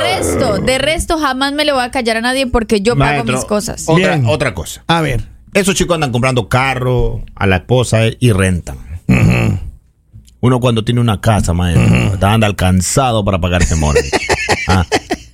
resto, 0.00 0.58
de 0.58 0.78
resto 0.78 1.18
jamás 1.18 1.52
me 1.52 1.64
le 1.64 1.72
voy 1.72 1.82
a 1.82 1.90
callar 1.90 2.16
a 2.16 2.20
nadie 2.20 2.46
porque 2.46 2.80
yo 2.80 2.96
pago 2.96 3.24
mis 3.24 3.44
cosas. 3.44 3.84
Otra, 3.86 4.20
otra 4.26 4.54
cosa. 4.54 4.82
A 4.86 5.02
ver. 5.02 5.22
Esos 5.54 5.74
chicos 5.74 5.94
andan 5.94 6.12
comprando 6.12 6.48
carro 6.48 7.22
a 7.34 7.46
la 7.46 7.56
esposa 7.56 8.06
eh, 8.06 8.16
y 8.20 8.32
rentan. 8.32 8.78
Uno 10.40 10.60
cuando 10.60 10.84
tiene 10.84 11.00
una 11.00 11.20
casa, 11.20 11.52
maestro, 11.52 12.28
anda 12.28 12.46
alcanzado 12.46 13.24
para 13.24 13.40
pagar 13.40 13.62
ese 13.62 13.76
mortgage. 13.76 14.10
Ah. 14.70 14.84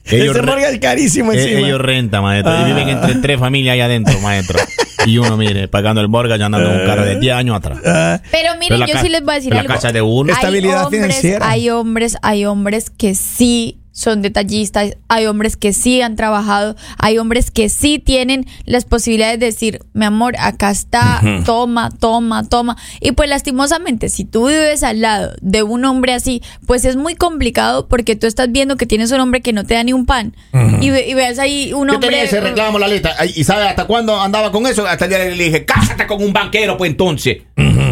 Ellos, 0.07 0.37
Ese 0.37 0.43
mortgage 0.45 0.75
es 0.75 0.81
carísimo 0.81 1.33
eh, 1.33 1.43
encima. 1.43 1.67
ellos 1.67 1.81
rentan, 1.81 2.23
maestro. 2.23 2.53
Ah. 2.53 2.63
Y 2.63 2.65
viven 2.73 2.89
entre 2.91 3.15
tres 3.17 3.39
familias 3.41 3.73
ahí 3.75 3.81
adentro, 3.81 4.19
maestro. 4.21 4.59
Y 5.07 5.19
uno, 5.19 5.37
mire, 5.37 5.69
pagando 5.69 6.01
el 6.01 6.09
mortgage 6.09 6.43
andando 6.43 6.71
en 6.71 6.81
un 6.81 6.87
carro 6.87 7.05
de 7.05 7.19
10 7.19 7.35
años 7.35 7.57
atrás. 7.57 7.79
Ah, 7.85 8.21
Pero 8.31 8.79
la 8.79 8.87
yo 8.87 8.99
sí 9.01 9.09
les 9.09 9.23
voy 9.23 9.33
a 9.33 9.37
decir 9.37 9.51
pero 9.51 9.57
la 9.57 9.61
algo. 9.63 9.75
casa 9.75 9.93
de 9.93 10.03
uno. 10.03 10.33
Hay 10.33 10.37
Estabilidad 10.37 10.85
hombres, 10.85 11.03
financiera. 11.03 11.49
Hay 11.51 11.71
hombres, 11.71 12.17
hay 12.23 12.45
hombres 12.45 12.91
que 12.91 13.15
sí 13.15 13.79
son 13.97 14.23
detallistas, 14.23 14.97
hay 15.09 15.27
hombres 15.27 15.57
que 15.57 15.73
sí 15.73 16.03
han 16.03 16.17
trabajado, 16.17 16.75
hay 16.99 17.17
hombres 17.19 17.53
que 17.53 17.69
sí 17.69 18.01
tienen 18.01 18.45
las 18.67 18.85
posibilidades 18.85 19.39
de 19.39 19.47
decir, 19.47 19.79
mi 19.93 20.05
amor, 20.05 20.35
acá 20.41 20.71
está, 20.73 21.23
toma, 21.47 21.91
toma, 22.01 22.43
toma. 22.43 22.77
Y 23.01 23.13
pues 23.13 23.31
lastimosamente, 23.31 24.09
si 24.09 24.25
tú 24.25 24.49
vives 24.49 24.83
al 24.83 25.01
lado 25.01 25.33
de 25.41 25.63
un 25.63 25.85
hombre 25.85 26.13
así, 26.13 26.43
pues 26.67 26.85
es 26.85 26.97
muy 26.97 27.15
complicado 27.15 27.87
porque 27.87 28.17
tú 28.17 28.27
estás 28.27 28.51
viendo 28.51 28.77
que 28.77 28.85
tienes 28.87 29.13
un 29.13 29.21
hombre 29.21 29.41
que 29.43 29.53
no 29.53 29.65
te 29.65 29.75
da 29.75 29.85
ni 29.85 29.93
un 29.93 30.07
pan. 30.07 30.35
y, 30.81 30.91
ve- 30.91 31.09
y 31.09 31.15
ves 31.15 31.39
ahí 31.39 31.73
un 31.73 31.87
Yo 31.87 31.95
hombre... 31.95 32.11
tenía 32.11 32.25
ese 32.25 32.41
reclamo, 32.41 32.81
la 32.81 32.89
lista. 32.89 33.15
¿Y 33.37 33.45
sabe 33.45 33.69
hasta 33.69 33.85
cuándo 33.87 34.21
andaba 34.21 34.51
con 34.51 34.67
eso? 34.67 34.85
Hasta 34.87 35.05
el 35.05 35.11
día 35.11 35.19
que 35.25 35.37
le 35.37 35.45
dije, 35.45 35.65
cásate 35.65 36.07
con 36.09 36.21
un 36.21 36.33
banquero, 36.33 36.77
pues 36.77 36.91
entonces. 36.91 37.39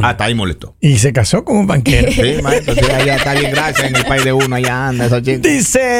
Hasta 0.02 0.24
ahí 0.24 0.34
molestó. 0.34 0.74
Y 0.80 0.98
se 0.98 1.12
casó 1.12 1.44
con 1.44 1.58
un 1.58 1.66
banquero. 1.68 2.10
Sí, 2.10 2.42
maestro, 2.42 2.74
sí, 2.74 2.80
allá 2.90 3.14
está 3.14 3.34
bien, 3.34 3.52
gracias. 3.52 3.86
En 3.88 3.94
el 3.94 4.04
país 4.04 4.24
de 4.24 4.32
uno, 4.32 4.56
allá 4.56 4.88
anda 4.88 5.06
esos 5.06 5.22
chicos. 5.22 5.42
Dice, 5.42 5.91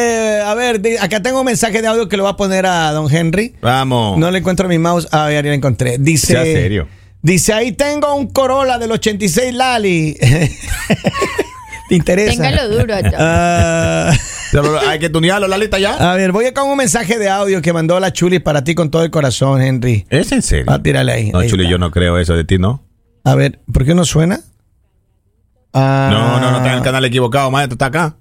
a 0.47 0.55
ver, 0.55 0.81
acá 1.01 1.21
tengo 1.23 1.41
un 1.41 1.47
mensaje 1.47 1.81
de 1.83 1.89
audio 1.89 2.09
que 2.09 2.17
lo 2.17 2.23
voy 2.25 2.33
a 2.33 2.37
poner 2.37 2.67
a 2.67 2.93
don 2.93 3.13
Henry. 3.13 3.55
Vamos. 3.63 4.19
No 4.19 4.31
le 4.31 4.39
encuentro 4.39 4.69
mi 4.69 4.79
mouse. 4.79 5.09
A 5.13 5.27
ver, 5.27 5.45
ya 5.45 5.51
lo 5.51 5.55
encontré. 5.55 5.99
Dice. 5.99 6.29
Sea 6.35 6.43
serio. 6.45 6.89
Dice, 7.23 7.53
ahí 7.53 7.73
tengo 7.73 8.13
un 8.15 8.27
Corolla 8.33 8.79
del 8.79 8.91
86 8.93 9.55
Lali. 9.55 10.17
¿Te 11.89 11.95
interesa? 11.97 12.43
Téngalo 12.43 12.69
duro 12.79 12.95
allá. 12.95 13.13
Ah, 13.19 14.13
Pero 14.51 14.81
Hay 14.81 14.99
que 14.99 15.09
tunearlo, 15.09 15.47
la 15.47 15.59
lista 15.59 15.79
ya. 15.79 15.95
a 16.13 16.15
ver, 16.17 16.33
voy 16.33 16.47
a 16.47 16.55
con 16.55 16.69
un 16.69 16.77
mensaje 16.79 17.19
de 17.19 17.29
audio 17.29 17.61
que 17.63 17.73
mandó 17.73 18.01
la 18.01 18.13
Chuli 18.13 18.39
para 18.39 18.65
ti 18.65 18.75
con 18.75 18.91
todo 18.91 19.03
el 19.05 19.11
corazón, 19.11 19.61
Henry. 19.61 20.07
¿Es 20.09 20.33
en 20.33 20.43
serio? 20.43 20.67
Ah, 20.69 20.83
tírale 20.83 21.13
ahí. 21.13 21.31
No, 21.31 21.41
ahí 21.41 21.49
Chuli, 21.49 21.65
está. 21.65 21.71
yo 21.71 21.79
no 21.79 21.91
creo 21.91 22.19
eso 22.19 22.35
de 22.35 22.45
ti, 22.45 22.59
¿no? 22.59 22.83
A 23.25 23.35
ver, 23.35 23.61
¿por 23.73 23.85
qué 23.85 23.95
no 23.95 24.05
suena? 24.05 24.41
Ah, 25.75 26.09
No, 26.11 26.41
no, 26.41 26.51
no 26.51 26.57
está 26.59 26.71
en 26.73 26.79
el 26.79 26.83
canal 26.83 27.05
equivocado, 27.05 27.51
maestro, 27.51 27.75
está 27.75 27.87
acá. 27.87 28.17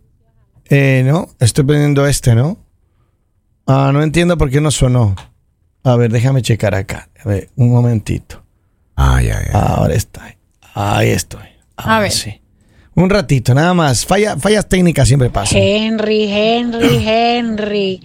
Eh, 0.73 1.03
no, 1.05 1.27
estoy 1.39 1.65
poniendo 1.65 2.07
este, 2.07 2.33
¿no? 2.33 2.57
Ah, 3.67 3.91
no 3.93 4.01
entiendo 4.01 4.37
por 4.37 4.49
qué 4.49 4.61
no 4.61 4.71
sonó. 4.71 5.15
A 5.83 5.97
ver, 5.97 6.11
déjame 6.11 6.41
checar 6.41 6.73
acá. 6.75 7.09
A 7.23 7.27
ver, 7.27 7.49
un 7.57 7.71
momentito. 7.71 8.41
Ay, 8.95 9.29
ay, 9.29 9.47
ay. 9.47 9.51
Ahora 9.53 9.93
está. 9.93 10.33
Ahí 10.73 11.09
estoy. 11.09 11.41
A 11.75 11.99
ver. 11.99 12.11
sí. 12.11 12.41
Un 12.95 13.09
ratito, 13.09 13.53
nada 13.53 13.73
más. 13.73 14.05
Falla, 14.05 14.37
fallas 14.37 14.69
técnicas 14.69 15.09
siempre 15.09 15.29
pasan. 15.29 15.59
Henry, 15.61 16.31
Henry, 16.31 17.03
Henry. 17.05 18.01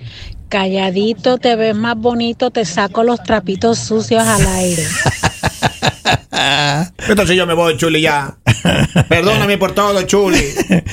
Calladito 0.49 1.39
te 1.39 1.55
ves 1.55 1.75
más 1.75 1.97
bonito, 1.97 2.51
te 2.51 2.65
saco 2.65 3.05
los 3.05 3.23
trapitos 3.23 3.79
sucios 3.79 4.27
al 4.27 4.45
aire. 4.45 4.83
Entonces 7.09 7.37
yo 7.37 7.47
me 7.47 7.55
voy, 7.55 7.77
Chuli, 7.77 8.01
ya. 8.01 8.37
Perdóname 9.09 9.59
por 9.59 9.73
todo, 9.73 10.03
Chuli. 10.03 10.43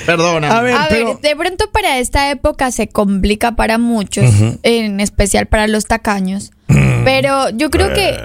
Perdóname. 0.05 0.47
A 0.53 0.61
ver, 0.61 0.75
A 0.75 0.87
pero- 0.89 1.07
ver, 1.07 1.17
de 1.21 1.35
pronto 1.35 1.71
para 1.71 1.99
esta 1.99 2.29
época 2.31 2.71
se 2.71 2.87
complica 2.87 3.55
para 3.55 3.77
muchos, 3.77 4.25
en 4.63 4.99
especial 4.99 5.47
para 5.47 5.67
los 5.67 5.85
tacaños. 5.85 6.51
Pero 7.05 7.49
yo 7.49 7.69
creo 7.69 7.93
que 7.93 8.15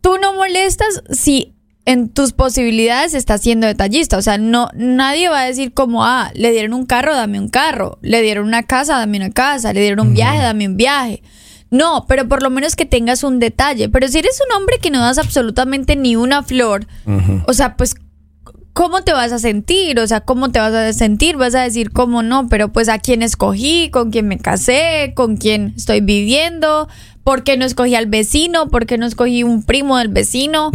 tú 0.00 0.16
no 0.20 0.34
molestas 0.34 1.02
si 1.10 1.54
en 1.84 2.08
tus 2.10 2.32
posibilidades 2.32 3.12
estás 3.14 3.40
siendo 3.40 3.66
detallista. 3.66 4.16
O 4.16 4.22
sea, 4.22 4.38
no, 4.38 4.68
nadie 4.74 5.28
va 5.28 5.40
a 5.40 5.44
decir 5.46 5.72
como, 5.72 6.04
ah, 6.04 6.30
le 6.34 6.52
dieron 6.52 6.74
un 6.74 6.86
carro, 6.86 7.14
dame 7.14 7.40
un 7.40 7.48
carro. 7.48 7.98
Le 8.02 8.22
dieron 8.22 8.46
una 8.46 8.62
casa, 8.62 8.98
dame 8.98 9.16
una 9.16 9.30
casa. 9.30 9.72
Le 9.72 9.80
dieron 9.80 10.06
un 10.06 10.14
viaje, 10.14 10.38
dame 10.38 10.68
un 10.68 10.76
viaje. 10.76 11.22
No, 11.72 12.04
pero 12.06 12.28
por 12.28 12.42
lo 12.42 12.50
menos 12.50 12.76
que 12.76 12.84
tengas 12.84 13.24
un 13.24 13.38
detalle. 13.38 13.88
Pero 13.88 14.06
si 14.06 14.18
eres 14.18 14.38
un 14.46 14.54
hombre 14.54 14.76
que 14.78 14.90
no 14.90 15.00
das 15.00 15.16
absolutamente 15.16 15.96
ni 15.96 16.16
una 16.16 16.42
flor, 16.42 16.86
o 17.46 17.54
sea, 17.54 17.76
pues 17.78 17.94
¿cómo 18.74 19.02
te 19.02 19.12
vas 19.14 19.32
a 19.32 19.38
sentir? 19.38 19.98
O 19.98 20.06
sea, 20.06 20.20
¿cómo 20.20 20.52
te 20.52 20.58
vas 20.58 20.74
a 20.74 20.92
sentir? 20.92 21.38
Vas 21.38 21.54
a 21.54 21.62
decir, 21.62 21.90
¿cómo 21.90 22.22
no? 22.22 22.46
Pero 22.48 22.72
pues 22.72 22.90
a 22.90 22.98
quién 22.98 23.22
escogí, 23.22 23.88
con 23.90 24.10
quién 24.10 24.28
me 24.28 24.38
casé, 24.38 25.12
con 25.16 25.38
quién 25.38 25.72
estoy 25.74 26.02
viviendo, 26.02 26.88
¿por 27.24 27.42
qué 27.42 27.56
no 27.56 27.64
escogí 27.64 27.94
al 27.94 28.06
vecino? 28.06 28.68
¿Por 28.68 28.84
qué 28.84 28.98
no 28.98 29.06
escogí 29.06 29.42
un 29.42 29.62
primo 29.62 29.96
del 29.96 30.08
vecino? 30.08 30.70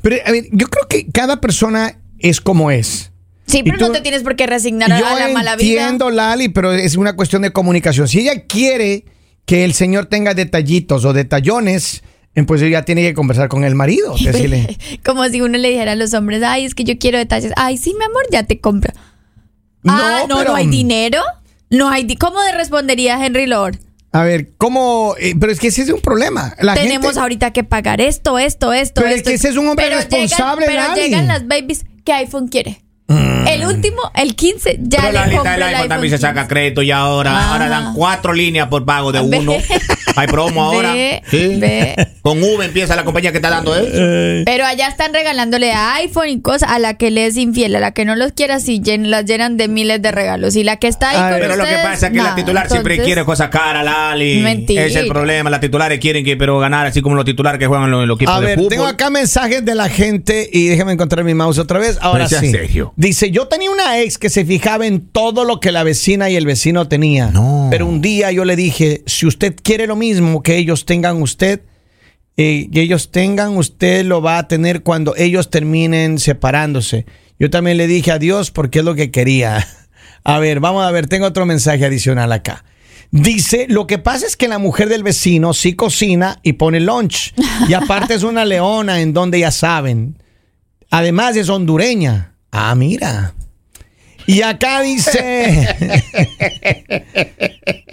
Pero, 0.00 0.16
a 0.24 0.30
ver, 0.32 0.46
yo 0.50 0.66
creo 0.68 0.88
que 0.88 1.06
cada 1.12 1.42
persona 1.42 1.98
es 2.18 2.40
como 2.40 2.70
es. 2.70 3.12
Sí, 3.46 3.58
¿Y 3.58 3.62
pero 3.64 3.76
tú? 3.76 3.84
no 3.88 3.92
te 3.92 4.00
tienes 4.00 4.22
por 4.22 4.34
qué 4.34 4.46
resignar 4.46 4.90
a, 4.90 4.98
Yo 4.98 5.04
la 5.04 5.28
mala 5.28 5.56
vida. 5.56 5.82
entiendo, 5.82 6.08
Lali, 6.08 6.48
pero 6.48 6.72
es 6.72 6.96
una 6.96 7.14
cuestión 7.16 7.42
de 7.42 7.52
comunicación. 7.52 8.08
Si 8.08 8.20
ella 8.20 8.46
quiere 8.46 9.04
que 9.46 9.64
el 9.64 9.74
señor 9.74 10.06
tenga 10.06 10.34
detallitos 10.34 11.04
o 11.04 11.12
detallones, 11.12 12.02
pues 12.46 12.62
ella 12.62 12.82
tiene 12.84 13.02
que 13.02 13.14
conversar 13.14 13.48
con 13.48 13.64
el 13.64 13.74
marido. 13.74 14.14
Decirle, 14.22 14.76
Como 15.04 15.24
si 15.28 15.40
uno 15.40 15.58
le 15.58 15.70
dijera 15.70 15.92
a 15.92 15.96
los 15.96 16.14
hombres, 16.14 16.42
ay, 16.42 16.64
es 16.64 16.74
que 16.74 16.84
yo 16.84 16.98
quiero 16.98 17.18
detalles. 17.18 17.52
Ay, 17.56 17.76
sí, 17.76 17.94
mi 17.98 18.04
amor, 18.04 18.22
ya 18.30 18.42
te 18.44 18.60
compro. 18.60 18.92
ah, 19.86 20.24
no, 20.28 20.38
pero- 20.38 20.50
no 20.50 20.56
hay 20.56 20.66
dinero. 20.66 21.20
No 21.70 21.88
hay 21.88 22.04
di- 22.04 22.16
¿Cómo 22.16 22.40
le 22.42 22.52
respondería 22.52 23.24
Henry 23.24 23.46
Lord? 23.46 23.78
A 24.12 24.22
ver, 24.22 24.50
¿cómo? 24.58 25.16
eh, 25.18 25.34
pero 25.40 25.50
es 25.50 25.58
que 25.58 25.68
ese 25.68 25.82
es 25.82 25.88
un 25.90 26.00
problema. 26.00 26.54
La 26.60 26.74
Tenemos 26.74 27.06
gente- 27.06 27.20
ahorita 27.20 27.52
que 27.52 27.64
pagar 27.64 28.00
esto, 28.00 28.38
esto, 28.38 28.72
esto. 28.72 29.00
Pero 29.02 29.12
es 29.14 29.22
que 29.24 29.34
ese 29.34 29.48
es 29.48 29.56
un 29.56 29.66
hombre 29.66 29.86
Pero 29.86 29.96
responsable, 29.96 30.66
Llegan, 30.66 30.92
pero 30.94 31.02
llegan 31.02 31.26
las 31.26 31.48
babies. 31.48 31.84
¿Qué 32.04 32.12
iPhone 32.12 32.46
quiere? 32.46 32.83
El 33.06 33.66
último, 33.66 33.98
el 34.14 34.34
15, 34.34 34.78
ya 34.80 34.98
Pero 35.00 35.12
le 35.12 35.18
la 35.18 35.26
lista 35.26 35.52
del 35.52 35.62
el 35.62 35.68
iPhone 35.68 35.88
también 35.88 36.10
se 36.10 36.16
15. 36.16 36.26
saca 36.26 36.48
crédito 36.48 36.80
y 36.82 36.90
ahora, 36.90 37.30
Ah. 37.36 37.52
ahora 37.52 37.68
dan 37.68 37.94
cuatro 37.94 38.32
líneas 38.32 38.68
por 38.68 38.84
pago 38.84 39.12
de 39.12 39.20
uno. 39.20 39.52
Hay 40.16 40.26
promo 40.28 40.62
ahora. 40.64 40.92
Sí. 41.28 41.60
Con 42.22 42.42
V 42.42 42.64
empieza 42.64 42.96
la 42.96 43.04
compañía 43.04 43.32
que 43.32 43.38
está 43.38 43.50
dando 43.50 43.74
eso. 43.76 44.42
Pero 44.46 44.64
allá 44.64 44.88
están 44.88 45.12
regalándole 45.12 45.72
iPhone 45.72 46.28
y 46.28 46.40
cosas 46.40 46.70
a 46.70 46.78
la 46.78 46.94
que 46.94 47.10
le 47.10 47.26
es 47.26 47.36
infiel, 47.36 47.76
a 47.76 47.80
la 47.80 47.90
que 47.92 48.04
no 48.04 48.14
los 48.16 48.32
quiera, 48.32 48.60
sí, 48.60 48.80
llen- 48.80 49.08
las 49.08 49.24
llenan 49.26 49.56
de 49.56 49.68
miles 49.68 50.00
de 50.00 50.10
regalos. 50.12 50.56
Y 50.56 50.64
la 50.64 50.76
que 50.78 50.88
está 50.88 51.10
ahí 51.10 51.16
A 51.16 51.30
con. 51.32 51.40
Pero 51.40 51.56
lo 51.56 51.64
que 51.64 51.74
pasa 51.82 52.06
es 52.06 52.12
que 52.12 52.22
la 52.22 52.34
titular 52.34 52.68
siempre 52.70 52.98
quiere 53.02 53.24
cosas 53.24 53.48
caras, 53.50 53.84
Lali. 53.84 54.38
Mentira. 54.40 54.84
Es 54.84 54.96
el 54.96 55.08
problema. 55.08 55.50
Las 55.50 55.60
titulares 55.60 55.98
quieren 56.00 56.24
que 56.24 56.36
pero 56.36 56.58
ganar, 56.58 56.86
así 56.86 57.02
como 57.02 57.16
los 57.16 57.24
titulares 57.26 57.58
que 57.58 57.66
juegan 57.66 57.84
en 57.86 57.90
los, 57.90 58.02
en 58.02 58.08
los 58.08 58.16
equipos 58.16 58.34
A 58.36 58.40
de 58.40 58.46
ver, 58.46 58.56
fútbol. 58.56 58.70
tengo 58.70 58.86
acá 58.86 59.10
mensajes 59.10 59.64
de 59.64 59.74
la 59.74 59.88
gente 59.90 60.48
y 60.50 60.68
déjame 60.68 60.92
encontrar 60.92 61.24
mi 61.24 61.34
mouse 61.34 61.58
otra 61.58 61.78
vez. 61.78 61.98
Ahora 62.00 62.28
sí. 62.28 62.50
serio. 62.50 62.93
Dice, 62.96 63.30
yo 63.30 63.48
tenía 63.48 63.70
una 63.70 64.00
ex 64.00 64.18
que 64.18 64.30
se 64.30 64.44
fijaba 64.44 64.86
en 64.86 65.08
todo 65.08 65.44
lo 65.44 65.58
que 65.58 65.72
la 65.72 65.82
vecina 65.82 66.30
y 66.30 66.36
el 66.36 66.46
vecino 66.46 66.86
tenía. 66.88 67.30
No. 67.30 67.68
Pero 67.70 67.86
un 67.86 68.00
día 68.00 68.30
yo 68.30 68.44
le 68.44 68.54
dije, 68.54 69.02
si 69.06 69.26
usted 69.26 69.56
quiere 69.60 69.86
lo 69.86 69.96
mismo 69.96 70.42
que 70.42 70.56
ellos 70.56 70.84
tengan 70.86 71.20
usted, 71.20 71.62
eh, 72.36 72.68
que 72.72 72.82
ellos 72.82 73.10
tengan, 73.10 73.56
usted 73.56 74.04
lo 74.04 74.22
va 74.22 74.38
a 74.38 74.48
tener 74.48 74.82
cuando 74.82 75.14
ellos 75.16 75.50
terminen 75.50 76.18
separándose. 76.18 77.06
Yo 77.38 77.50
también 77.50 77.76
le 77.76 77.86
dije 77.86 78.12
adiós 78.12 78.50
porque 78.50 78.80
es 78.80 78.84
lo 78.84 78.94
que 78.94 79.10
quería. 79.10 79.66
A 80.24 80.38
ver, 80.38 80.58
vamos 80.58 80.82
a 80.86 80.90
ver, 80.90 81.06
tengo 81.06 81.26
otro 81.26 81.44
mensaje 81.44 81.84
adicional 81.84 82.32
acá. 82.32 82.64
Dice, 83.10 83.66
lo 83.68 83.86
que 83.86 83.98
pasa 83.98 84.26
es 84.26 84.38
que 84.38 84.48
la 84.48 84.58
mujer 84.58 84.88
del 84.88 85.02
vecino 85.02 85.52
sí 85.52 85.74
cocina 85.74 86.40
y 86.42 86.54
pone 86.54 86.80
lunch. 86.80 87.34
Y 87.68 87.74
aparte 87.74 88.14
es 88.14 88.22
una 88.22 88.44
leona 88.46 89.02
en 89.02 89.12
donde 89.12 89.40
ya 89.40 89.50
saben. 89.50 90.18
Además 90.88 91.36
es 91.36 91.50
hondureña. 91.50 92.33
Ah, 92.56 92.74
mira. 92.74 93.34
Y 94.26 94.40
acá 94.42 94.80
dice, 94.80 95.68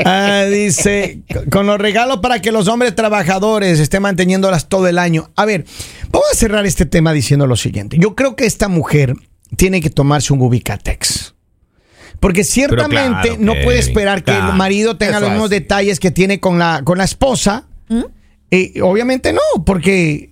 Ah, 0.05 0.45
dice, 0.49 1.21
con 1.51 1.67
los 1.67 1.79
regalos 1.79 2.19
para 2.19 2.41
que 2.41 2.51
los 2.51 2.67
hombres 2.67 2.95
trabajadores 2.95 3.79
estén 3.79 4.01
manteniéndolas 4.01 4.69
todo 4.69 4.87
el 4.87 4.97
año. 4.97 5.29
A 5.35 5.45
ver, 5.45 5.65
vamos 6.09 6.27
a 6.31 6.35
cerrar 6.35 6.65
este 6.65 6.85
tema 6.85 7.13
diciendo 7.13 7.47
lo 7.47 7.55
siguiente. 7.55 7.97
Yo 7.99 8.15
creo 8.15 8.35
que 8.35 8.45
esta 8.45 8.67
mujer 8.67 9.15
tiene 9.57 9.81
que 9.81 9.89
tomarse 9.89 10.33
un 10.33 10.41
Ubicatex. 10.41 11.35
Porque 12.19 12.43
ciertamente 12.43 13.29
claro, 13.29 13.37
no 13.39 13.53
puede 13.63 13.79
esperar 13.79 14.23
que 14.23 14.31
el 14.31 14.53
marido 14.53 14.95
tenga 14.97 15.13
Eso 15.13 15.21
los 15.21 15.29
mismos 15.31 15.51
es. 15.51 15.59
detalles 15.61 15.99
que 15.99 16.11
tiene 16.11 16.39
con 16.39 16.59
la, 16.59 16.81
con 16.83 16.97
la 16.99 17.03
esposa. 17.03 17.65
¿Mm? 17.89 18.03
Y 18.51 18.79
obviamente 18.81 19.33
no, 19.33 19.41
porque 19.65 20.31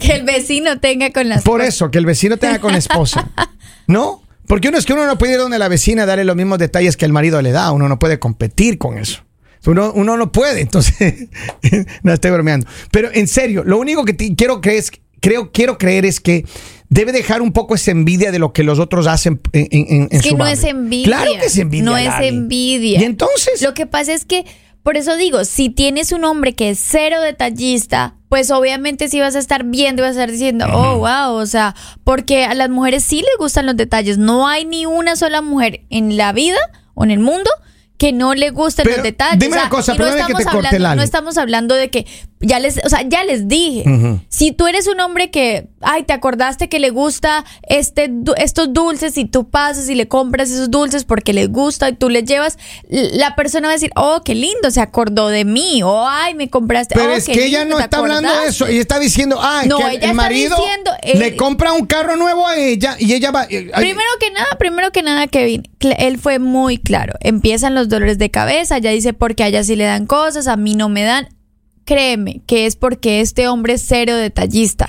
Que 0.00 0.12
el 0.12 0.24
vecino 0.24 0.80
tenga 0.80 1.10
con 1.12 1.28
las 1.28 1.42
por 1.42 1.60
cosas. 1.60 1.74
eso, 1.74 1.90
que 1.90 1.98
el 1.98 2.06
vecino 2.06 2.36
tenga 2.36 2.58
con 2.60 2.72
la 2.72 2.78
esposa. 2.78 3.28
¿No? 3.90 4.22
Porque 4.46 4.68
uno 4.68 4.78
es 4.78 4.86
que 4.86 4.92
uno 4.94 5.06
no 5.06 5.16
puede 5.18 5.34
ir 5.34 5.38
donde 5.38 5.58
la 5.58 5.68
vecina 5.68 6.02
a 6.02 6.06
darle 6.06 6.24
los 6.24 6.34
mismos 6.36 6.58
detalles 6.58 6.96
que 6.96 7.04
el 7.04 7.12
marido 7.12 7.40
le 7.42 7.52
da. 7.52 7.70
Uno 7.72 7.88
no 7.88 7.98
puede 7.98 8.18
competir 8.18 8.78
con 8.78 8.98
eso. 8.98 9.22
Uno, 9.66 9.92
uno 9.94 10.16
no 10.16 10.32
puede, 10.32 10.60
entonces 10.62 11.28
no 12.02 12.12
estoy 12.12 12.30
bromeando. 12.30 12.66
Pero 12.90 13.10
en 13.12 13.28
serio, 13.28 13.62
lo 13.64 13.78
único 13.78 14.04
que 14.04 14.12
te- 14.14 14.34
quiero 14.34 14.60
creer 14.60 14.78
es, 14.78 14.90
creo, 15.20 15.52
quiero 15.52 15.76
creer 15.78 16.06
es 16.06 16.18
que 16.20 16.44
debe 16.88 17.12
dejar 17.12 17.42
un 17.42 17.52
poco 17.52 17.74
esa 17.74 17.90
envidia 17.90 18.32
de 18.32 18.38
lo 18.38 18.52
que 18.52 18.64
los 18.64 18.78
otros 18.78 19.06
hacen 19.06 19.40
en, 19.52 19.68
en, 19.70 19.86
en 20.04 20.08
Es 20.10 20.22
que 20.22 20.30
su 20.30 20.36
no 20.36 20.44
barrio. 20.44 20.58
es 20.58 20.64
envidia. 20.64 21.04
Claro 21.06 21.30
que 21.38 21.46
es 21.46 21.58
envidia. 21.58 21.84
No 21.84 21.96
es 21.96 22.10
envidia. 22.20 23.00
Y 23.00 23.04
entonces, 23.04 23.60
Lo 23.62 23.74
que 23.74 23.86
pasa 23.86 24.14
es 24.14 24.24
que, 24.24 24.44
por 24.82 24.96
eso 24.96 25.16
digo, 25.16 25.44
si 25.44 25.68
tienes 25.68 26.10
un 26.10 26.24
hombre 26.24 26.54
que 26.54 26.70
es 26.70 26.80
cero 26.82 27.20
detallista, 27.20 28.16
pues 28.30 28.52
obviamente 28.52 29.08
sí 29.08 29.18
vas 29.18 29.34
a 29.34 29.40
estar 29.40 29.64
viendo 29.64 30.02
y 30.02 30.04
vas 30.04 30.16
a 30.16 30.20
estar 30.20 30.30
diciendo, 30.30 30.64
oh, 30.72 30.98
wow, 30.98 31.34
o 31.34 31.46
sea, 31.46 31.74
porque 32.04 32.44
a 32.44 32.54
las 32.54 32.70
mujeres 32.70 33.02
sí 33.02 33.16
les 33.16 33.36
gustan 33.38 33.66
los 33.66 33.76
detalles. 33.76 34.18
No 34.18 34.46
hay 34.46 34.64
ni 34.64 34.86
una 34.86 35.16
sola 35.16 35.42
mujer 35.42 35.80
en 35.90 36.16
la 36.16 36.32
vida 36.32 36.60
o 36.94 37.02
en 37.02 37.10
el 37.10 37.18
mundo 37.18 37.50
que 37.98 38.12
no 38.12 38.34
le 38.34 38.50
gusten 38.50 38.84
Pero 38.84 38.98
los 38.98 39.02
detalles. 39.02 39.40
dime 39.40 39.56
una 39.56 39.68
cosa, 39.68 39.94
no 39.94 40.04
que 40.04 40.10
estamos 40.10 40.44
te 40.44 40.48
hablando, 40.48 40.94
no 40.94 41.02
estamos 41.02 41.38
hablando 41.38 41.74
de 41.74 41.90
que 41.90 42.06
ya 42.38 42.60
les, 42.60 42.80
o 42.84 42.88
sea, 42.88 43.02
ya 43.02 43.24
les 43.24 43.48
dije. 43.48 43.84
Si 44.28 44.52
tú 44.52 44.68
eres 44.68 44.86
un 44.86 45.00
hombre 45.00 45.32
que, 45.32 45.68
ay, 45.80 46.04
te 46.04 46.12
acordaste 46.12 46.68
que 46.68 46.78
le 46.78 46.90
gusta 46.90 47.44
este 47.62 48.10
estos 48.36 48.72
dulces 48.72 49.16
y 49.18 49.24
tú 49.24 49.48
pasas 49.50 49.88
y 49.88 49.94
le 49.94 50.08
compras 50.08 50.50
esos 50.50 50.70
dulces 50.70 51.04
porque 51.04 51.32
le 51.32 51.46
gusta 51.46 51.88
y 51.88 51.94
tú 51.94 52.08
le 52.08 52.22
llevas, 52.22 52.58
la 52.88 53.34
persona 53.36 53.68
va 53.68 53.72
a 53.72 53.76
decir, 53.76 53.90
oh, 53.96 54.22
qué 54.24 54.34
lindo, 54.34 54.70
se 54.70 54.80
acordó 54.80 55.28
de 55.28 55.44
mí, 55.44 55.82
o 55.82 56.06
ay, 56.06 56.34
me 56.34 56.48
compraste. 56.50 56.94
pero 56.94 57.12
oh, 57.12 57.16
es 57.16 57.26
qué 57.26 57.32
que 57.32 57.46
ella 57.46 57.60
lindo, 57.60 57.76
no 57.78 57.82
está 57.82 57.98
hablando 57.98 58.28
de 58.28 58.34
acordaste". 58.34 58.50
eso. 58.50 58.66
Ella 58.66 58.80
está 58.80 58.98
diciendo, 58.98 59.38
ah, 59.40 59.62
No, 59.66 59.78
que 59.78 59.84
el 59.86 59.94
está 59.96 60.12
marido 60.14 60.56
diciendo, 60.56 60.90
eh, 61.02 61.18
le 61.18 61.36
compra 61.36 61.72
un 61.72 61.86
carro 61.86 62.16
nuevo 62.16 62.46
a 62.46 62.56
ella 62.56 62.96
y 62.98 63.12
ella 63.14 63.30
va. 63.30 63.44
eh, 63.44 63.70
ay, 63.72 63.84
Primero 63.84 64.08
que 64.20 64.30
nada, 64.30 64.48
primero 64.58 64.90
que 64.92 65.02
nada, 65.02 65.26
Kevin, 65.26 65.62
él 65.80 66.18
fue 66.18 66.38
muy 66.38 66.78
claro. 66.78 67.14
Empiezan 67.20 67.74
los 67.74 67.88
dolores 67.88 68.18
de 68.18 68.30
cabeza, 68.30 68.78
ya 68.78 68.90
dice 68.90 69.12
porque 69.12 69.44
a 69.44 69.48
ella 69.48 69.64
sí 69.64 69.76
le 69.76 69.84
dan 69.84 70.06
cosas, 70.06 70.46
a 70.46 70.56
mí 70.56 70.74
no 70.74 70.88
me 70.88 71.02
dan. 71.04 71.28
Créeme 71.94 72.40
que 72.46 72.66
es 72.66 72.76
porque 72.76 73.20
este 73.20 73.48
hombre 73.48 73.72
es 73.72 73.84
cero 73.84 74.14
detallista. 74.14 74.86